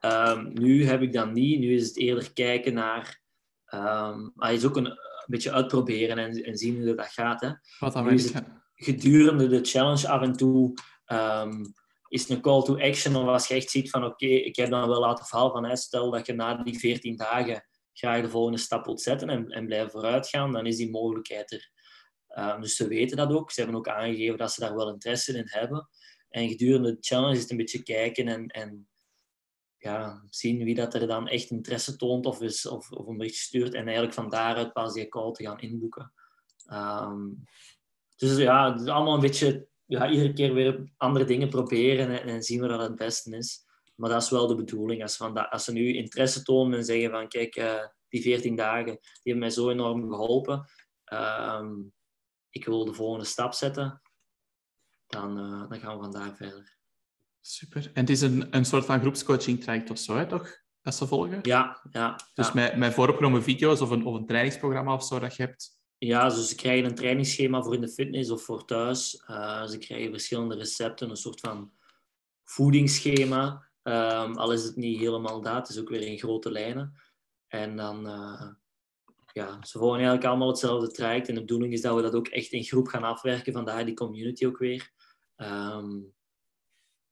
[0.04, 1.60] Um, nu heb ik dat niet.
[1.60, 3.20] Nu is het eerder kijken naar...
[3.74, 7.40] Um, ah, is ook een, beetje uitproberen en, en zien hoe dat gaat.
[7.40, 7.50] Hè.
[7.78, 8.44] Wat dan is het,
[8.80, 10.74] gedurende de challenge af en toe
[11.06, 11.74] um,
[12.08, 13.16] is een call to action.
[13.16, 16.10] Of als je echt ziet van oké, ik heb dan wel laten vallen van stel
[16.10, 19.90] dat je na die 14 dagen graag de volgende stap wilt zetten en, en blijven
[19.90, 21.70] vooruit gaan, dan is die mogelijkheid er.
[22.38, 23.50] Um, dus ze weten dat ook.
[23.50, 25.88] Ze hebben ook aangegeven dat ze daar wel interesse in hebben.
[26.28, 28.88] En gedurende de challenge is het een beetje kijken en, en
[29.76, 33.36] ja, zien wie dat er dan echt interesse toont of, is, of, of een bericht
[33.36, 33.74] stuurt.
[33.74, 36.12] En eigenlijk van daaruit pas die call te gaan inboeken.
[36.72, 37.44] Um,
[38.20, 42.28] dus ja, het is allemaal een beetje ja, iedere keer weer andere dingen proberen en,
[42.28, 43.64] en zien we dat het beste is.
[43.94, 45.02] Maar dat is wel de bedoeling.
[45.02, 48.84] Als, van als ze nu interesse tonen en zeggen van kijk, uh, die 14 dagen
[48.84, 50.64] die hebben mij zo enorm geholpen.
[51.12, 51.92] Um,
[52.50, 54.02] ik wil de volgende stap zetten.
[55.06, 56.78] Dan, uh, dan gaan we vandaar verder.
[57.40, 57.90] Super.
[57.94, 60.58] En het is een, een soort van groepscoaching traject of zo, hè, toch?
[60.82, 61.38] Dat ze volgen?
[61.42, 62.16] Ja, ja.
[62.34, 62.54] Dus ja.
[62.54, 65.79] Met, met vooropgenomen video's of een, of een trainingsprogramma of zo dat je hebt?
[66.02, 69.24] Ja, dus ze krijgen een trainingsschema voor in de fitness of voor thuis.
[69.30, 71.72] Uh, ze krijgen verschillende recepten, een soort van
[72.44, 73.68] voedingsschema.
[73.82, 76.94] Um, al is het niet helemaal dat, het is ook weer in grote lijnen.
[77.46, 78.48] En dan, uh,
[79.32, 81.28] ja, ze volgen eigenlijk allemaal hetzelfde traject.
[81.28, 83.94] En de bedoeling is dat we dat ook echt in groep gaan afwerken, vandaar die
[83.94, 84.92] community ook weer.
[85.36, 86.14] Um,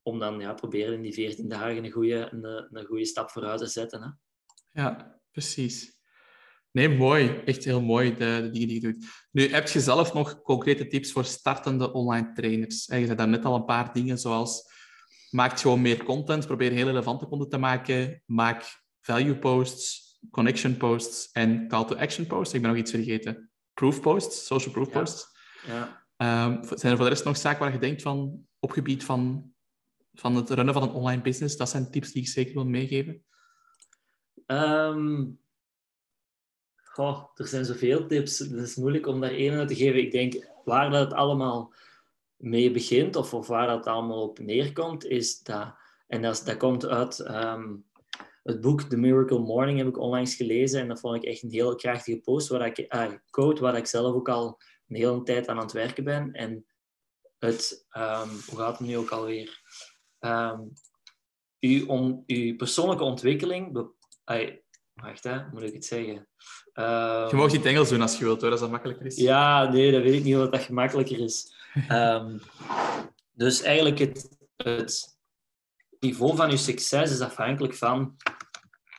[0.01, 2.43] om dan ja, proberen in die 14 dagen een goede, een,
[2.77, 4.01] een goede stap vooruit te zetten.
[4.01, 4.09] Hè?
[4.81, 5.98] Ja, precies.
[6.71, 7.41] Nee, mooi.
[7.45, 9.05] Echt heel mooi, de, de, dingen die je doet.
[9.31, 12.85] Nu, heb je zelf nog concrete tips voor startende online trainers?
[12.85, 14.63] Je zei daar net al een paar dingen, zoals
[15.29, 21.31] maak gewoon meer content, probeer heel relevante content te maken, maak value posts, connection posts
[21.31, 22.53] en call to action posts.
[22.53, 23.49] Ik ben nog iets vergeten.
[23.73, 24.99] Proof posts, social proof ja.
[24.99, 25.27] posts.
[25.67, 25.97] Ja.
[26.45, 29.53] Um, zijn er voor de rest nog zaken waar je denkt van, op gebied van
[30.13, 31.57] van het runnen van een online business?
[31.57, 33.23] Dat zijn tips die ik zeker wil meegeven.
[34.45, 35.39] Um,
[36.93, 38.39] goh, er zijn zoveel tips.
[38.39, 39.99] Het is moeilijk om daar één uit te geven.
[39.99, 41.73] Ik denk, waar dat het allemaal
[42.35, 45.73] mee begint, of, of waar dat allemaal op neerkomt, is dat...
[46.07, 47.85] En dat, komt uit um,
[48.43, 50.81] het boek The Miracle Morning, heb ik onlangs gelezen.
[50.81, 53.85] En dat vond ik echt een heel krachtige post, waar ik, ah, quote, waar ik
[53.85, 56.31] zelf ook al een hele tijd aan aan het werken ben.
[56.31, 56.65] En
[57.37, 57.87] het...
[57.97, 59.61] Um, hoe gaat het nu ook alweer?
[60.19, 60.73] um,
[61.59, 63.91] uw, on, uw persoonlijke ontwikkeling.
[65.01, 66.27] Wacht, hè, moet ik het zeggen?
[66.73, 69.05] Um, je mag het in het Engels doen als je wilt, hoor, als dat makkelijker
[69.05, 69.15] is.
[69.15, 71.53] Ja, nee, dat weet ik niet of dat gemakkelijker is.
[71.91, 72.41] um,
[73.43, 75.17] dus eigenlijk het, het
[75.99, 78.15] niveau van je succes is afhankelijk van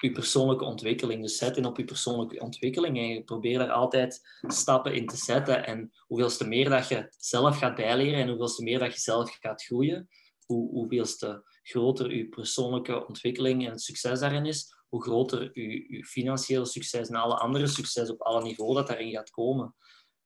[0.00, 1.22] je persoonlijke ontwikkeling.
[1.22, 5.16] Dus zet in op je persoonlijke ontwikkeling en je probeert daar altijd stappen in te
[5.16, 5.66] zetten.
[5.66, 9.64] En hoeveelste meer dat je zelf gaat bijleren en hoeveelste meer dat je zelf gaat
[9.64, 10.08] groeien,
[10.46, 16.05] hoe, hoeveelste groter je persoonlijke ontwikkeling en het succes daarin is, hoe groter je, je
[16.05, 19.74] financiële succes en alle andere succes op alle niveaus dat daarin gaat komen.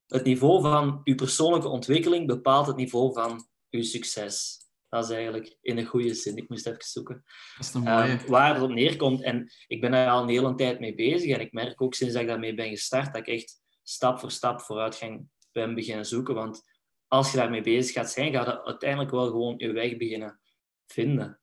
[0.06, 4.62] Het niveau van je persoonlijke ontwikkeling bepaalt het niveau van je succes.
[4.88, 6.36] Dat is eigenlijk in een goede zin.
[6.36, 7.24] Ik moest even zoeken.
[7.56, 8.10] Dat is een mooie.
[8.10, 9.22] Um, waar het op neerkomt.
[9.22, 11.34] En ik ben daar al een hele tijd mee bezig.
[11.34, 14.30] En ik merk ook sinds dat ik daarmee ben gestart, dat ik echt stap voor
[14.30, 16.34] stap vooruitgang ben beginnen zoeken.
[16.34, 16.62] Want
[17.08, 20.40] als je daarmee bezig gaat zijn, ga je uiteindelijk wel gewoon je weg beginnen
[20.86, 21.40] vinden.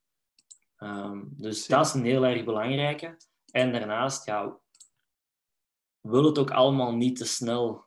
[0.83, 3.17] Um, dus dat is een heel erg belangrijke.
[3.51, 4.59] En daarnaast, ja,
[6.01, 7.85] wil het ook allemaal niet te snel.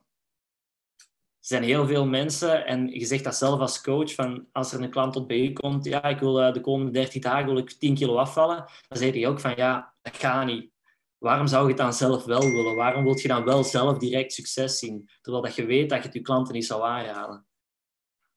[0.97, 4.81] Er zijn heel veel mensen, en je zegt dat zelf als coach, van als er
[4.81, 7.57] een klant tot bij je komt, ja, ik wil uh, de komende 13 dagen wil
[7.57, 10.71] ik 10 kilo afvallen, dan zeg je ook van, ja, dat gaat niet.
[11.17, 12.75] Waarom zou je het dan zelf wel willen?
[12.75, 15.09] Waarom wil je dan wel zelf direct succes zien?
[15.21, 17.47] Terwijl dat je weet dat je het je klanten niet zou aanraden.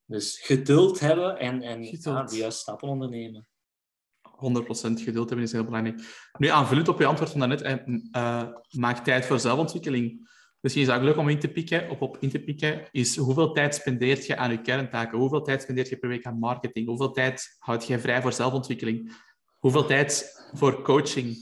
[0.05, 3.49] Dus geduld hebben en, en ja, de juiste stappen ondernemen.
[4.39, 6.31] 100% geduld hebben is heel belangrijk.
[6.39, 7.87] Nu, aanvullend op je antwoord van daarnet,
[8.17, 10.29] uh, maak tijd voor zelfontwikkeling.
[10.61, 13.53] Misschien is dat leuk om in te pikken, op, op in te pikken, is hoeveel
[13.53, 15.19] tijd spendeert je aan je kerntaken?
[15.19, 16.87] Hoeveel tijd spendeert je per week aan marketing?
[16.87, 19.13] Hoeveel tijd houd je vrij voor zelfontwikkeling?
[19.59, 21.37] Hoeveel tijd voor coaching?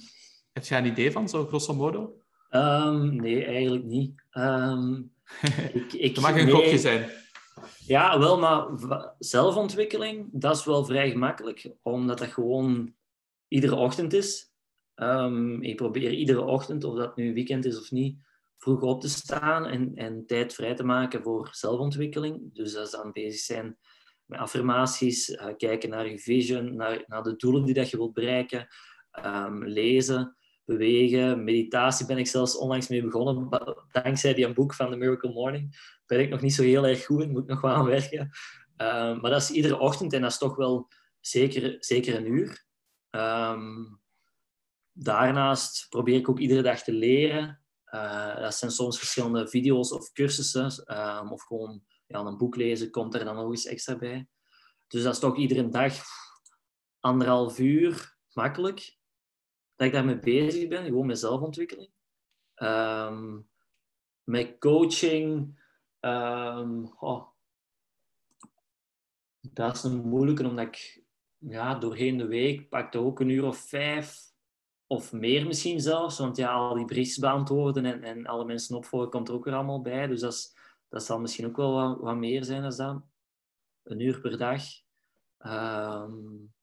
[0.53, 2.13] Heb je een idee van, zo grosso modo?
[2.51, 4.23] Um, nee, eigenlijk niet.
[4.33, 5.11] Um,
[5.73, 7.11] ik, ik, dat mag een nee, gokje zijn.
[7.79, 8.69] Ja, wel, maar
[9.19, 12.95] zelfontwikkeling, dat is wel vrij gemakkelijk, omdat dat gewoon
[13.49, 14.51] iedere ochtend is.
[14.95, 18.19] Um, ik probeer iedere ochtend, of dat nu weekend is of niet,
[18.57, 22.55] vroeg op te staan en, en tijd vrij te maken voor zelfontwikkeling.
[22.55, 23.79] Dus dat is dan bezig zijn
[24.25, 28.13] met affirmaties, uh, kijken naar je vision, naar, naar de doelen die dat je wilt
[28.13, 28.69] bereiken,
[29.25, 30.37] um, lezen,
[30.67, 33.49] bewegen, meditatie ben ik zelfs onlangs mee begonnen,
[33.93, 35.95] dankzij die boek van The Miracle Morning.
[36.07, 38.21] Ben ik nog niet zo heel erg goed in, moet nog wel aan werken.
[38.77, 40.89] Um, maar dat is iedere ochtend en dat is toch wel
[41.21, 42.65] zeker, zeker een uur.
[43.11, 44.01] Um,
[44.93, 47.61] daarnaast probeer ik ook iedere dag te leren.
[47.95, 52.91] Uh, dat zijn soms verschillende video's of cursussen, um, of gewoon ja, een boek lezen
[52.91, 54.29] komt er dan nog eens extra bij.
[54.87, 55.95] Dus dat is toch iedere dag
[57.01, 58.96] anderhalf uur, makkelijk,
[59.77, 61.91] dat ik daarmee bezig ben, gewoon met zelfontwikkeling.
[62.57, 63.49] Um,
[64.25, 65.59] met coaching,
[66.99, 67.27] oh,
[69.41, 71.05] dat is een moeilijke, omdat ik
[71.39, 74.25] ja, doorheen de week pakte ook een uur of vijf
[74.87, 76.19] of meer misschien zelfs.
[76.19, 79.55] Want ja, al die briefs beantwoorden en, en alle mensen opvolgen komt er ook weer
[79.55, 80.07] allemaal bij.
[80.07, 80.57] Dus dat, is,
[80.89, 83.03] dat zal misschien ook wel wat, meer zijn dan dat.
[83.83, 84.63] Een uur per dag.
[85.39, 86.55] Um,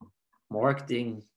[0.48, 1.28] marketing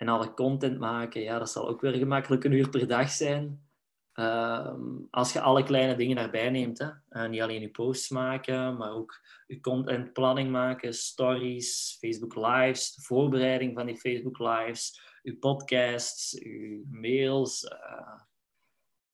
[0.00, 3.68] en alle content maken, ja, dat zal ook weer gemakkelijk een uur per dag zijn.
[4.12, 4.80] Ehm,
[5.10, 6.88] als je alle kleine dingen daarbij neemt, hè.
[7.10, 13.02] Uh, niet alleen je posts maken, maar ook je contentplanning maken, stories, Facebook Lives, de
[13.02, 17.64] voorbereiding van die Facebook Lives, je podcasts, je mails.
[17.64, 18.20] Uh,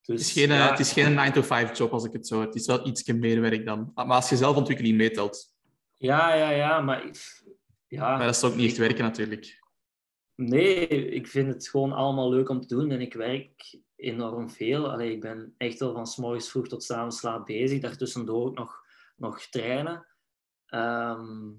[0.02, 2.54] dus, het, is geen, ja, het is geen 9-to-5 job als ik het zo Het
[2.54, 3.92] is wel iets meer werk dan.
[3.94, 5.54] Maar als je zelfontwikkeling meetelt.
[5.96, 7.10] Ja, ja, ja, maar...
[7.88, 9.64] Ja, maar dat is ook niet echt werken natuurlijk.
[10.36, 14.90] Nee, ik vind het gewoon allemaal leuk om te doen en ik werk enorm veel.
[14.90, 16.06] Allee, ik ben echt wel van
[16.40, 17.80] s vroeg tot s avonds laat bezig.
[17.80, 18.82] Daartussendoor ook nog,
[19.16, 20.06] nog trainen.
[20.66, 21.52] Ehm,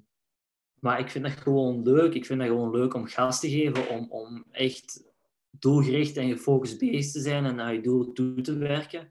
[0.80, 2.14] maar ik vind dat gewoon leuk.
[2.14, 5.04] Ik vind dat gewoon leuk om gas te geven, om, om echt
[5.50, 9.10] doelgericht en gefocust bezig te zijn en naar je doel toe te werken.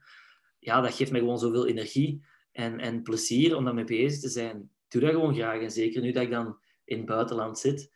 [0.58, 4.56] Ja, dat geeft mij gewoon zoveel energie en, en plezier om daarmee bezig te zijn.
[4.60, 5.60] Ik doe dat gewoon graag.
[5.60, 7.94] En zeker nu dat ik dan in het buitenland zit,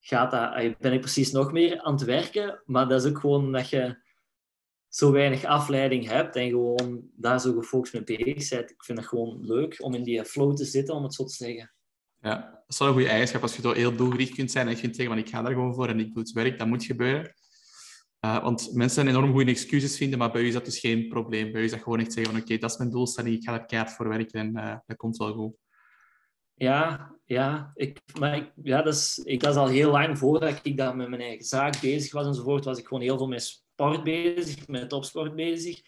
[0.00, 2.62] gaat dat, ben ik precies nog meer aan het werken.
[2.64, 4.08] Maar dat is ook gewoon dat je
[4.88, 8.70] zo weinig afleiding hebt en gewoon daar zo gefocust mee bezig bent.
[8.70, 11.34] Ik vind het gewoon leuk om in die flow te zitten, om het zo te
[11.34, 11.72] zeggen.
[12.20, 13.42] Ja, dat is wel een goede eigenschap.
[13.42, 15.74] Als je zo heel doelgericht kunt zijn en je kunt zeggen, ik ga daar gewoon
[15.74, 17.34] voor en ik doe het werk, dat moet gebeuren.
[18.24, 21.52] Uh, want mensen enorm goede excuses vinden, maar bij u is dat dus geen probleem.
[21.52, 23.52] Bij u is dat gewoon echt zeggen van, oké, dat is mijn doelstelling, ik ga
[23.52, 25.56] er keihard voor werken en uh, dat komt wel goed.
[26.60, 30.76] Ja, ja, ik, maar ik, ja dat, is, ik, is al heel lang voordat ik
[30.76, 34.04] daar met mijn eigen zaak bezig was enzovoort, was ik gewoon heel veel met sport
[34.04, 35.80] bezig, met topsport bezig.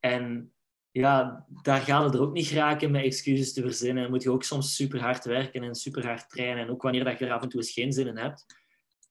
[0.00, 0.52] En
[0.90, 4.02] ja, daar gaat het er ook niet geraken met excuses te verzinnen.
[4.02, 6.64] Dan moet je ook soms super hard werken en super hard trainen.
[6.64, 8.44] En ook wanneer dat je er af en toe eens geen zin in hebt.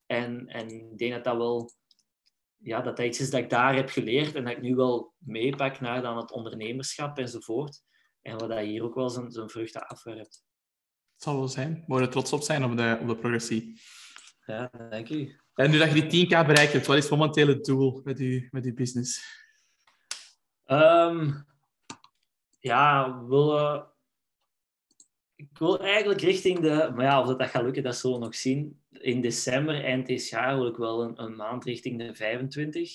[0.05, 1.71] En, en ik denk dat dat wel
[2.57, 5.13] ja, dat dat iets is dat ik daar heb geleerd en dat ik nu wel
[5.17, 7.81] meepak naar dan het ondernemerschap enzovoort.
[8.21, 10.44] En wat dat hier ook wel zijn, zijn vruchten afwerpt.
[11.15, 11.83] Het zal wel zijn.
[11.87, 13.79] Mogen er trots op zijn op de, op de progressie.
[14.45, 15.39] Ja, dank u.
[15.53, 18.47] En nu dat je die 10k bereikt hebt, wat is momenteel het doel met je,
[18.51, 19.23] met uw business?
[20.65, 21.45] Um,
[22.59, 23.83] ja, wil,
[25.35, 26.91] ik wil eigenlijk richting de...
[26.95, 28.83] Maar ja, of dat, dat gaat lukken, dat zullen we nog zien.
[28.91, 32.91] In december, eind dit jaar, wil ik wel een, een maand richting de 25.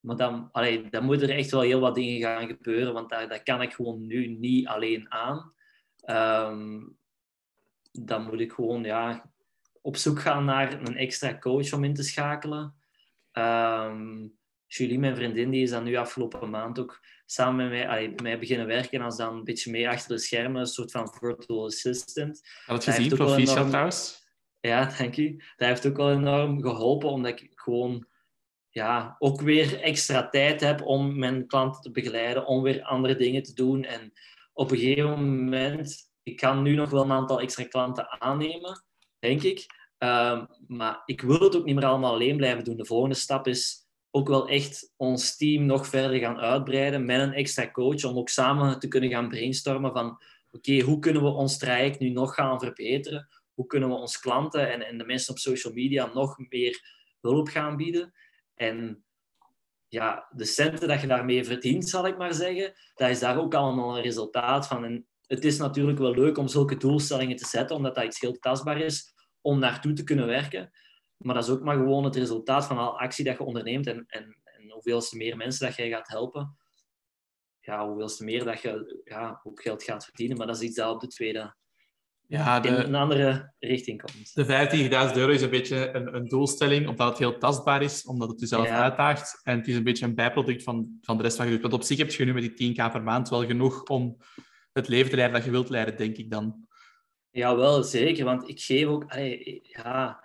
[0.00, 3.28] Maar dan, allee, dan moeten er echt wel heel wat dingen gaan gebeuren, want daar,
[3.28, 5.52] dat kan ik gewoon nu niet alleen aan.
[6.04, 6.97] Um,
[7.92, 9.30] dan moet ik gewoon ja,
[9.82, 12.74] op zoek gaan naar een extra coach om in te schakelen.
[13.32, 14.36] Um,
[14.66, 18.38] Julie, mijn vriendin, die is dan nu afgelopen maand ook samen met mij, allee, mij
[18.38, 22.48] beginnen werken als dan een beetje mee achter de schermen, een soort van virtual assistant.
[22.66, 23.68] Had je gezien, proficiat enorm...
[23.68, 24.26] trouwens.
[24.60, 25.36] Ja, dank u.
[25.56, 28.06] Dat heeft ook wel enorm geholpen, omdat ik gewoon
[28.70, 33.42] ja, ook weer extra tijd heb om mijn klanten te begeleiden, om weer andere dingen
[33.42, 33.84] te doen.
[33.84, 34.12] En
[34.52, 38.84] op een gegeven moment, ik kan nu nog wel een aantal extra klanten aannemen,
[39.18, 39.66] denk ik.
[39.98, 42.76] Um, maar ik wil het ook niet meer allemaal alleen blijven doen.
[42.76, 47.32] De volgende stap is ook wel echt ons team nog verder gaan uitbreiden met een
[47.32, 51.58] extra coach, om ook samen te kunnen gaan brainstormen van oké, hoe kunnen we ons
[51.58, 53.28] traject nu nog gaan verbeteren?
[53.54, 56.80] Hoe kunnen we ons klanten en, en de mensen op social media nog meer
[57.20, 58.12] hulp gaan bieden?
[58.54, 59.04] En
[59.88, 63.54] ja, de centen dat je daarmee verdient, zal ik maar zeggen, dat is daar ook
[63.54, 65.06] allemaal een resultaat van.
[65.28, 68.78] Het is natuurlijk wel leuk om zulke doelstellingen te zetten, omdat dat iets heel tastbaar
[68.80, 70.70] is om naartoe te kunnen werken.
[71.16, 74.04] Maar dat is ook maar gewoon het resultaat van al actie dat je onderneemt en,
[74.06, 76.56] en, en hoeveelste meer mensen dat jij gaat helpen.
[77.60, 80.36] ja, hoeveelste meer dat je ja, ook geld gaat verdienen.
[80.36, 81.54] Maar dat is iets dat op de tweede
[82.26, 84.34] Ja, in de, een andere richting komt.
[84.34, 88.28] de 15.000 euro is een beetje een, een doelstelling, omdat het heel tastbaar is, omdat
[88.28, 88.82] het jezelf Ja.
[88.82, 89.40] uitdaagt.
[89.42, 91.60] En het is een beetje een bijproduct van, van de rest van je doet.
[91.62, 94.16] Want op zich heb je nu met die 10k per maand wel genoeg om
[94.78, 96.66] het leven te leiden dat je wilt leiden, denk ik dan.
[97.30, 98.24] Ja, wel zeker.
[98.24, 99.04] Want ik geef ook...
[99.08, 100.24] allee, ja,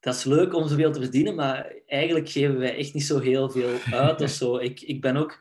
[0.00, 3.50] dat is leuk om zoveel te verdienen, maar eigenlijk geven wij echt niet zo heel
[3.50, 4.56] veel uit of zo.
[4.68, 5.40] Ik, ik ben ook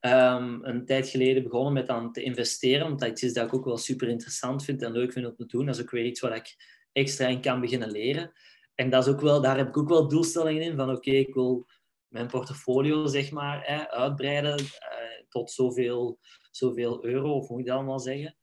[0.00, 3.54] ehm, een tijd geleden begonnen met aan te investeren, omdat dat iets is dat ik
[3.54, 5.66] ook wel super interessant vind en leuk vind om te doen.
[5.66, 6.56] Dat is ook weer iets waar ik
[6.92, 8.32] extra in kan beginnen leren.
[8.74, 11.34] En dat is ook wel, daar heb ik ook wel doelstellingen in, van oké, ik
[11.34, 11.66] wil
[12.08, 16.18] mijn portfolio zeg maar hè, uitbreiden eh, tot zoveel,
[16.56, 18.36] zoveel euro, of moet ik dat allemaal zeggen.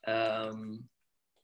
[0.00, 0.76] Ehm,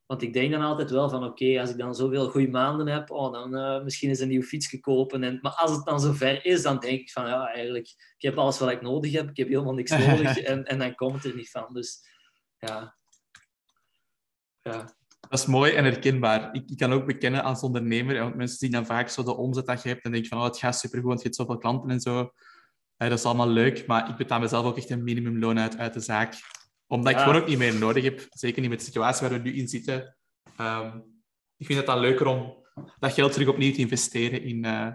[0.06, 3.10] want ik denk dan altijd wel van, oké, als ik dan zoveel goede maanden heb,
[3.10, 5.22] oh, dan eh, misschien eens een nieuw fietsje kopen.
[5.22, 8.38] En, maar als het dan zover is, dan denk ik van, ja, eigenlijk, ik heb
[8.38, 9.28] alles wat ik nodig heb.
[9.28, 10.38] Ik heb helemaal niks nodig.
[10.38, 11.66] en, en dan komt het er niet van.
[11.72, 12.00] Dus,
[12.58, 12.96] ja.
[14.62, 14.94] Ja,
[15.28, 16.54] Dat is mooi en herkenbaar.
[16.54, 19.66] Ik, ik kan ook bekennen als ondernemer, want mensen zien dan vaak zo de omzet
[19.66, 21.90] dat je hebt en denken van, oh, het gaat supergoed, want je hebt zoveel klanten
[21.90, 22.32] en zo.
[23.08, 26.00] Dat is allemaal leuk, maar ik betaal mezelf ook echt een minimumloon uit, uit de
[26.00, 26.34] zaak.
[26.86, 27.24] Omdat ik Ja.
[27.24, 28.26] gewoon ook niet meer nodig heb.
[28.30, 30.16] Zeker niet met de situatie waar we nu in zitten.
[30.56, 30.96] Ehm,
[31.56, 32.54] ik vind het dan leuker om
[32.98, 34.88] dat geld terug opnieuw te investeren in, eh,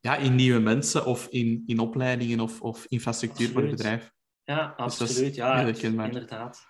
[0.00, 4.12] ja, in nieuwe mensen of in, in opleidingen of, of infrastructuur voor het bedrijf.
[4.44, 5.34] ja Dus absoluut.
[5.34, 6.66] Ja, inderdaad.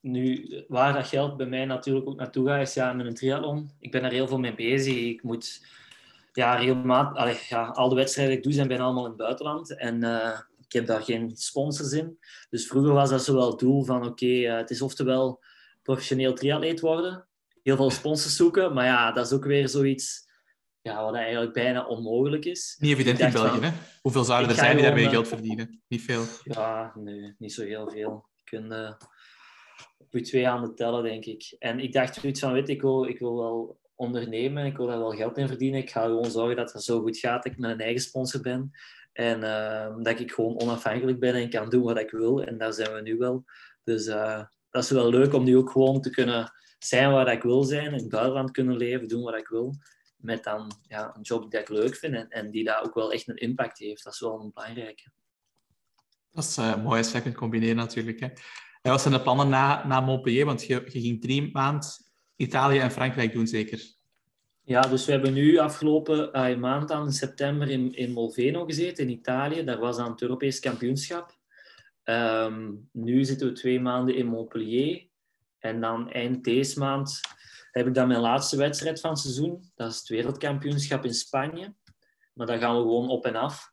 [0.00, 3.70] Nu, waar dat geld bij mij natuurlijk ook naartoe gaat, is ja, met een triathlon.
[3.80, 4.96] Ik ben er heel veel mee bezig.
[4.96, 5.66] Ik moet
[6.38, 7.48] ja, regelmatig...
[7.48, 9.76] ja, al de wedstrijden die ik doe, zijn bijna allemaal in het buitenland.
[9.76, 12.18] En eh, ik heb daar geen sponsors in.
[12.50, 14.06] Dus vroeger was dat zo wel het doel van...
[14.06, 15.42] Oké, eh, het is oftewel
[15.82, 17.26] professioneel triatleet worden.
[17.62, 18.74] Heel veel sponsors zoeken.
[18.74, 20.26] Maar ja, dat is ook weer zoiets...
[20.80, 22.76] Ja, wat eigenlijk bijna onmogelijk is.
[22.80, 23.72] Niet evident in België, van, hè?
[24.02, 25.82] Hoeveel zouden er zijn die daarmee gewoon, geld verdienen?
[25.88, 26.24] Niet veel.
[26.44, 28.28] Ja, nee, niet zo heel veel.
[28.36, 28.92] Je kunt eh,
[29.98, 31.56] op je twee handen tellen, denk ik.
[31.58, 34.98] En ik dacht zoiets van, weet ik wil, ik wil wel ondernemen, ik wil daar
[34.98, 35.80] wel geld in verdienen.
[35.80, 38.70] Ik ga gewoon zorgen dat het zo goed gaat dat ik mijn eigen sponsor ben.
[39.12, 42.42] En eh, dat ik gewoon onafhankelijk ben en kan doen wat ik wil.
[42.42, 43.44] En daar zijn we nu wel.
[43.84, 47.42] Dus eh, dat is wel leuk om nu ook gewoon te kunnen zijn waar ik
[47.42, 47.86] wil zijn.
[47.86, 49.74] In het buitenland kunnen leven, doen wat ik wil.
[50.16, 53.12] Met dan ja, een job die ik leuk vind en, en die daar ook wel
[53.12, 54.04] echt een impact heeft.
[54.04, 55.10] Dat is wel een belangrijke.
[56.32, 58.20] Dat is eh, mooi als je kunt combineren natuurlijk.
[58.20, 58.26] Hè.
[58.82, 60.44] En wat zijn de plannen na, na Montpellier?
[60.44, 62.07] Want je, je ging drie maand
[62.38, 63.80] Italië en Frankrijk doen, zeker?
[64.62, 69.10] Ja, dus we hebben nu afgelopen eh, maand aan september in, in Molveno gezeten, in
[69.10, 69.64] Italië.
[69.64, 71.38] Daar was aan het Europees kampioenschap.
[72.02, 75.06] Ehm, nu zitten we twee maanden in Montpellier.
[75.58, 77.20] En dan eind deze maand
[77.70, 79.70] heb ik dan mijn laatste wedstrijd van het seizoen.
[79.74, 81.74] Dat is het wereldkampioenschap in Spanje.
[82.32, 83.72] Maar daar gaan we gewoon op en af.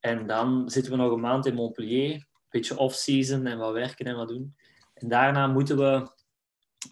[0.00, 2.12] En dan zitten we nog een maand in Montpellier.
[2.12, 4.56] Een beetje off-season en wat werken en wat doen.
[4.94, 6.14] En daarna moeten we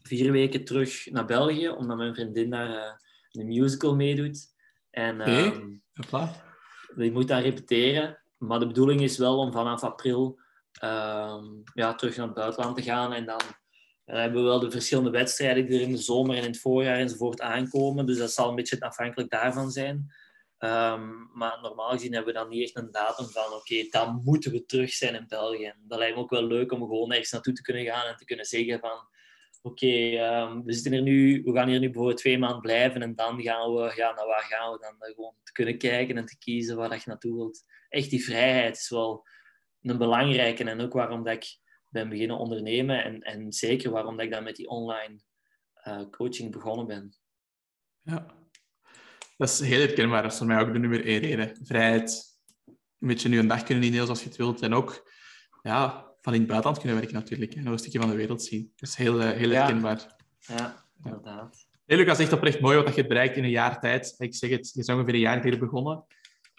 [0.03, 2.93] vier weken terug naar België, omdat mijn vriendin daar eh,
[3.33, 4.53] een musical meedoet.
[4.91, 5.21] En
[5.93, 6.43] Hopla.
[6.97, 8.19] die moet dan repeteren.
[8.37, 10.39] Maar de bedoeling is wel om vanaf april
[10.73, 13.13] ehm, ja, terug naar het buitenland te gaan.
[13.13, 13.41] En dan
[14.05, 16.61] dan hebben we wel de verschillende wedstrijden die er in de zomer en in het
[16.61, 18.07] voorjaar enzovoort aankomen.
[18.07, 20.13] Dus dat zal een beetje afhankelijk daarvan zijn.
[20.59, 24.53] Ehm, maar normaal gezien hebben we dan niet echt een datum van oké, dan moeten
[24.53, 25.65] we terug zijn in België.
[25.65, 28.17] En dat lijkt me ook wel leuk om gewoon ergens naartoe te kunnen gaan en
[28.17, 29.09] te kunnen zeggen van
[29.67, 33.43] oké, ehm, we hier nu, we gaan hier nu bijvoorbeeld twee maanden blijven en dan
[33.43, 34.95] gaan we, ja, naar waar gaan we dan?
[34.99, 37.65] Eh, Gewoon te kunnen kijken en te kiezen waar dat je naartoe wilt.
[37.89, 39.27] Echt die vrijheid is wel
[39.83, 41.59] een belangrijke en ook waarom dat ik
[41.89, 45.21] ben beginnen ondernemen en, en zeker waarom dat ik dan met die online
[45.75, 47.17] eh, coaching begonnen ben.
[48.03, 48.27] Ja.
[49.37, 50.23] Dat is heel herkenbaar.
[50.23, 51.57] Dat is voor mij ook de nummer één reden.
[51.63, 52.23] Vrijheid.
[52.99, 54.63] Een beetje nu een dag kunnen innemen zoals je het wilt.
[54.63, 55.11] En ook
[55.63, 57.55] ja, van in het buitenland kunnen werken natuurlijk.
[57.55, 58.73] En nog een stukje van de wereld zien.
[58.77, 59.59] Dat is heel, eh, heel Ja.
[59.65, 60.17] herkenbaar.
[60.39, 61.67] Ja, inderdaad.
[61.87, 64.15] Hey, Lucas, echt oprecht mooi wat je hebt bereikt in een jaar tijd.
[64.19, 66.05] Ik zeg het, je is ongeveer een jaar geleden begonnen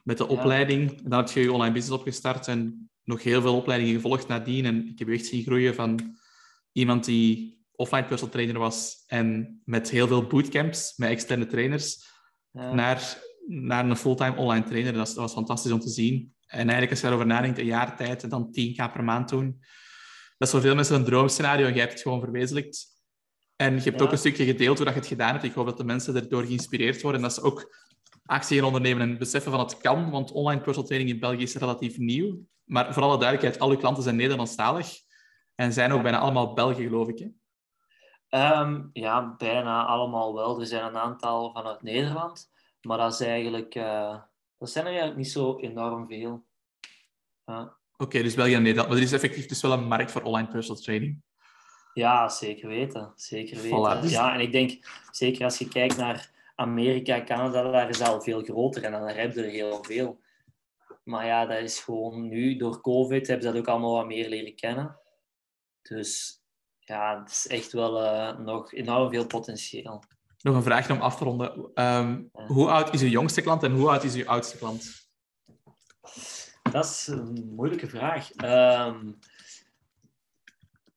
[0.04, 0.30] met de Ja.
[0.30, 0.90] opleiding.
[1.04, 4.66] En dan heb je je online business opgestart en nog heel veel opleidingen gevolgd nadien.
[4.66, 6.18] En ik heb je echt zien groeien van
[6.72, 12.14] iemand die offline personal trainer was en met heel veel bootcamps met externe trainers
[12.52, 12.74] Ja.
[12.74, 14.94] naar, naar een fulltime online trainer.
[14.94, 16.35] Dat was fantastisch om te zien.
[16.46, 19.60] En eigenlijk als je daarover nadenkt, een jaar tijd en dan 10k per maand doen.
[20.38, 22.86] Dat is voor veel mensen een droomscenario en jij hebt het gewoon verwezenlijkt.
[23.56, 24.06] En je hebt Ja.
[24.06, 25.44] ook een stukje gedeeld hoe dat je het gedaan hebt.
[25.44, 27.22] Ik hoop dat de mensen erdoor geïnspireerd worden.
[27.22, 27.76] En dat ze ook
[28.26, 30.10] actie gaan ondernemen en beseffen van het kan.
[30.12, 32.40] Want online personal training in België is relatief nieuw.
[32.64, 34.88] Maar voor alle duidelijkheid, al uw klanten zijn Nederlandstalig.
[35.56, 37.20] En zijn ook bijna allemaal Belgen, geloof ik.
[37.20, 37.28] Hè?
[38.30, 40.60] Ehm, ja, bijna allemaal wel.
[40.60, 44.22] Er zijn een aantal vanuit Nederland, maar dat is eigenlijk, eh,
[44.58, 46.46] dat zijn er eigenlijk niet zo enorm veel.
[47.46, 47.78] Ja.
[47.98, 48.88] Oké, dus België en Nederland.
[48.88, 51.22] Maar er is effectief dus wel een markt voor online personal training.
[51.94, 53.12] Ja, zeker weten.
[53.16, 53.98] Zeker weten.
[53.98, 57.98] Voilà, dus- Ja, en ik denk, zeker als je kijkt naar Amerika, Canada, daar is
[57.98, 60.20] dat al veel groter en dan heb je er heel veel.
[61.04, 64.30] Maar ja, dat is gewoon nu, door COVID, hebben ze dat ook allemaal wat meer
[64.30, 65.00] leren kennen.
[65.82, 66.42] Dus
[66.80, 70.04] ja, het is echt wel eh, nog enorm veel potentieel.
[70.46, 71.72] Nog een vraagje om af te ronden.
[71.74, 75.10] Ehm, hoe oud is uw jongste klant en hoe oud is uw oudste klant?
[76.72, 78.32] Dat is een moeilijke vraag.
[78.32, 79.12] Ehm,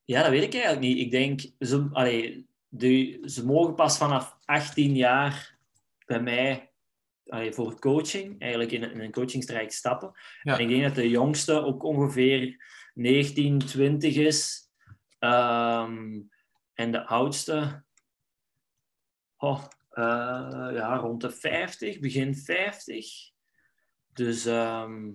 [0.05, 0.99] ja, dat weet ik eigenlijk niet.
[0.99, 5.59] Ik denk, ze, allee, de, ze mogen pas vanaf 18 jaar
[6.07, 6.71] bij mij
[7.27, 10.13] allee, voor coaching, eigenlijk in, een- in een coachingstraject stappen.
[10.43, 10.55] Ja.
[10.55, 14.69] En ik denk dat de jongste ook ongeveer 19, 20 is.
[15.19, 16.21] Ehm,
[16.75, 17.85] en de oudste,
[19.39, 23.31] oh, eh, ja, rond de 50, begin 50.
[24.13, 25.11] Dus ehm,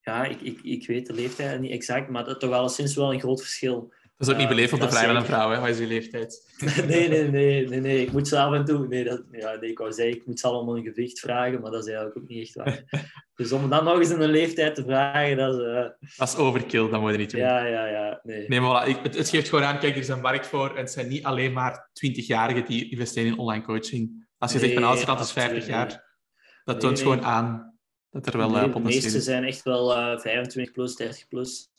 [0.00, 3.12] ja, ik, ik, ik weet de leeftijd niet exact, maar dat toch wel sinds wel
[3.12, 3.92] een groot verschil.
[4.20, 5.60] Dat is ook niet beleefd om te dat vragen aan een vrouw, hè?
[5.60, 6.48] Wat is uw leeftijd?
[6.86, 8.00] Nee, nee, nee, nee, nee.
[8.02, 8.88] Ik moet ze af en toe...
[8.88, 11.70] Nee, dat, ja, nee, ik wou zeggen, ik moet ze allemaal een gewicht vragen, maar
[11.70, 12.84] dat is eigenlijk ook niet echt waar.
[13.34, 15.60] Dus om dan nog eens in een leeftijd te vragen, dat is...
[15.64, 15.84] eh,
[16.16, 17.40] Dat is overkill, dat moet je niet doen.
[17.40, 18.48] ja, ja, ja, nee.
[18.48, 20.70] Nee, maar voilà, ik- het, het geeft gewoon aan, kijk, er is een markt voor
[20.70, 24.28] en het zijn niet alleen maar 20-jarigen die investeren in online coaching.
[24.38, 26.16] Als je zegt, mijn oudste is 50 absoluut jaar,
[26.64, 27.78] dat toont gewoon aan
[28.10, 29.24] dat er wel eh, de potentieel meeste is.
[29.24, 31.69] zijn echt wel eh 25 plus, 30 plus.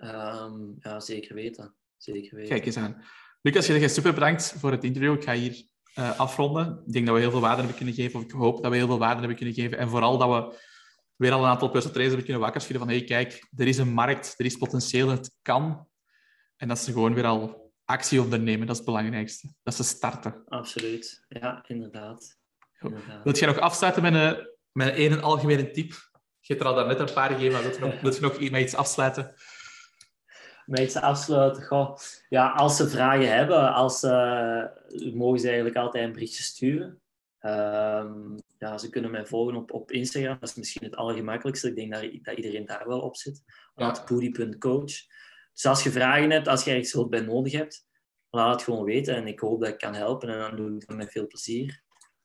[0.00, 1.74] Ehm, ja, zeker weten.
[1.96, 2.50] Zeker weten.
[2.50, 3.04] Kijk eens aan.
[3.42, 5.12] Lucas, je zegt super bedankt voor het interview.
[5.12, 6.82] Ik ga hier eh, afronden.
[6.86, 8.76] Ik denk dat we heel veel waarde hebben kunnen geven, of ik hoop dat we
[8.76, 9.78] heel veel waarde hebben kunnen geven.
[9.78, 10.58] En vooral dat we
[11.16, 13.78] weer al een aantal personal trainers hebben kunnen wakker schudden van hey, kijk, er is
[13.78, 15.88] een markt, er is potentieel, het kan.
[16.56, 19.48] En dat ze gewoon weer al actie ondernemen, dat is het belangrijkste.
[19.62, 20.42] Dat ze starten.
[20.48, 21.24] Absoluut.
[21.28, 22.38] Ja, inderdaad.
[22.80, 23.24] Inderdaad.
[23.24, 25.90] Wilt jij nog afsluiten met een, met een, één algemene tip?
[26.40, 28.50] Je hebt er al daarnet een paar gegeven, maar wilt je nog, wilt je nog
[28.50, 29.34] met iets afsluiten?
[30.70, 31.62] Met iets afsluiten.
[31.62, 31.96] Goh.
[32.28, 34.02] Ja, als ze vragen hebben, als,
[35.14, 37.00] mogen ze eigenlijk altijd een berichtje sturen.
[37.38, 40.36] Ehm, ja, ze kunnen mij volgen op, op Instagram.
[40.40, 41.68] Dat is misschien het allergemakkelijkste.
[41.68, 43.42] Ik denk dat, dat iedereen daar wel op zit.
[43.74, 44.04] Ja.
[45.52, 47.86] Dus als je vragen hebt, als je ergens hulp bij nodig hebt,
[48.30, 49.14] laat het gewoon weten.
[49.14, 50.28] En ik hoop dat ik kan helpen.
[50.28, 51.82] En dan doe ik dat met veel plezier.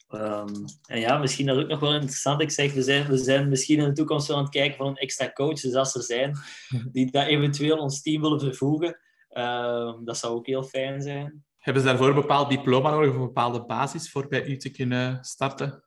[0.08, 2.42] Ehm, en ja, misschien dat ook nog wel interessant.
[2.42, 4.88] Ik zeg, we zijn, we zijn misschien in de toekomst wel aan het kijken voor
[4.88, 5.60] een extra coach.
[5.60, 6.38] Dus als er zijn
[6.92, 9.00] die dat eventueel ons team willen vervoegen,
[9.30, 11.46] ehm, dat zou ook heel fijn zijn.
[11.58, 14.72] Hebben ze daarvoor een bepaald diploma nodig of een bepaalde basis voor bij u te
[14.72, 15.84] kunnen starten?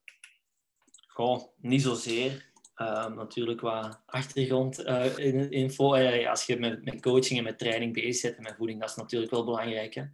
[1.06, 2.46] Goh, niet zozeer.
[2.74, 5.94] Ehm, natuurlijk wat achtergrondinfo.
[5.94, 8.88] Eh, als je met, met coaching en met training bezig bent en met voeding, dat
[8.88, 9.94] is natuurlijk wel belangrijk.
[9.94, 10.04] Hè?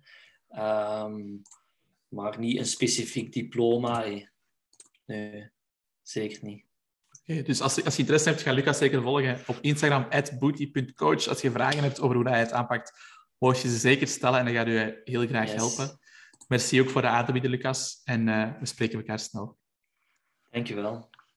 [2.14, 4.04] Maar niet een specifiek diploma.
[5.06, 5.50] Nee,
[6.02, 6.64] zeker niet.
[7.20, 10.08] Oké, dus als, je- als je interesse hebt, ga Lucas zeker volgen op Instagram,
[10.38, 11.26] booty.coach.
[11.28, 12.92] Als je vragen hebt over hoe hij het aanpakt,
[13.38, 15.54] mocht je ze zeker stellen en dan gaat u heel graag Yes.
[15.54, 15.98] helpen.
[16.48, 18.00] Merci ook voor de aan te bieden, Lucas.
[18.04, 19.58] En eh, we spreken elkaar snel.
[20.50, 21.10] Dankjewel.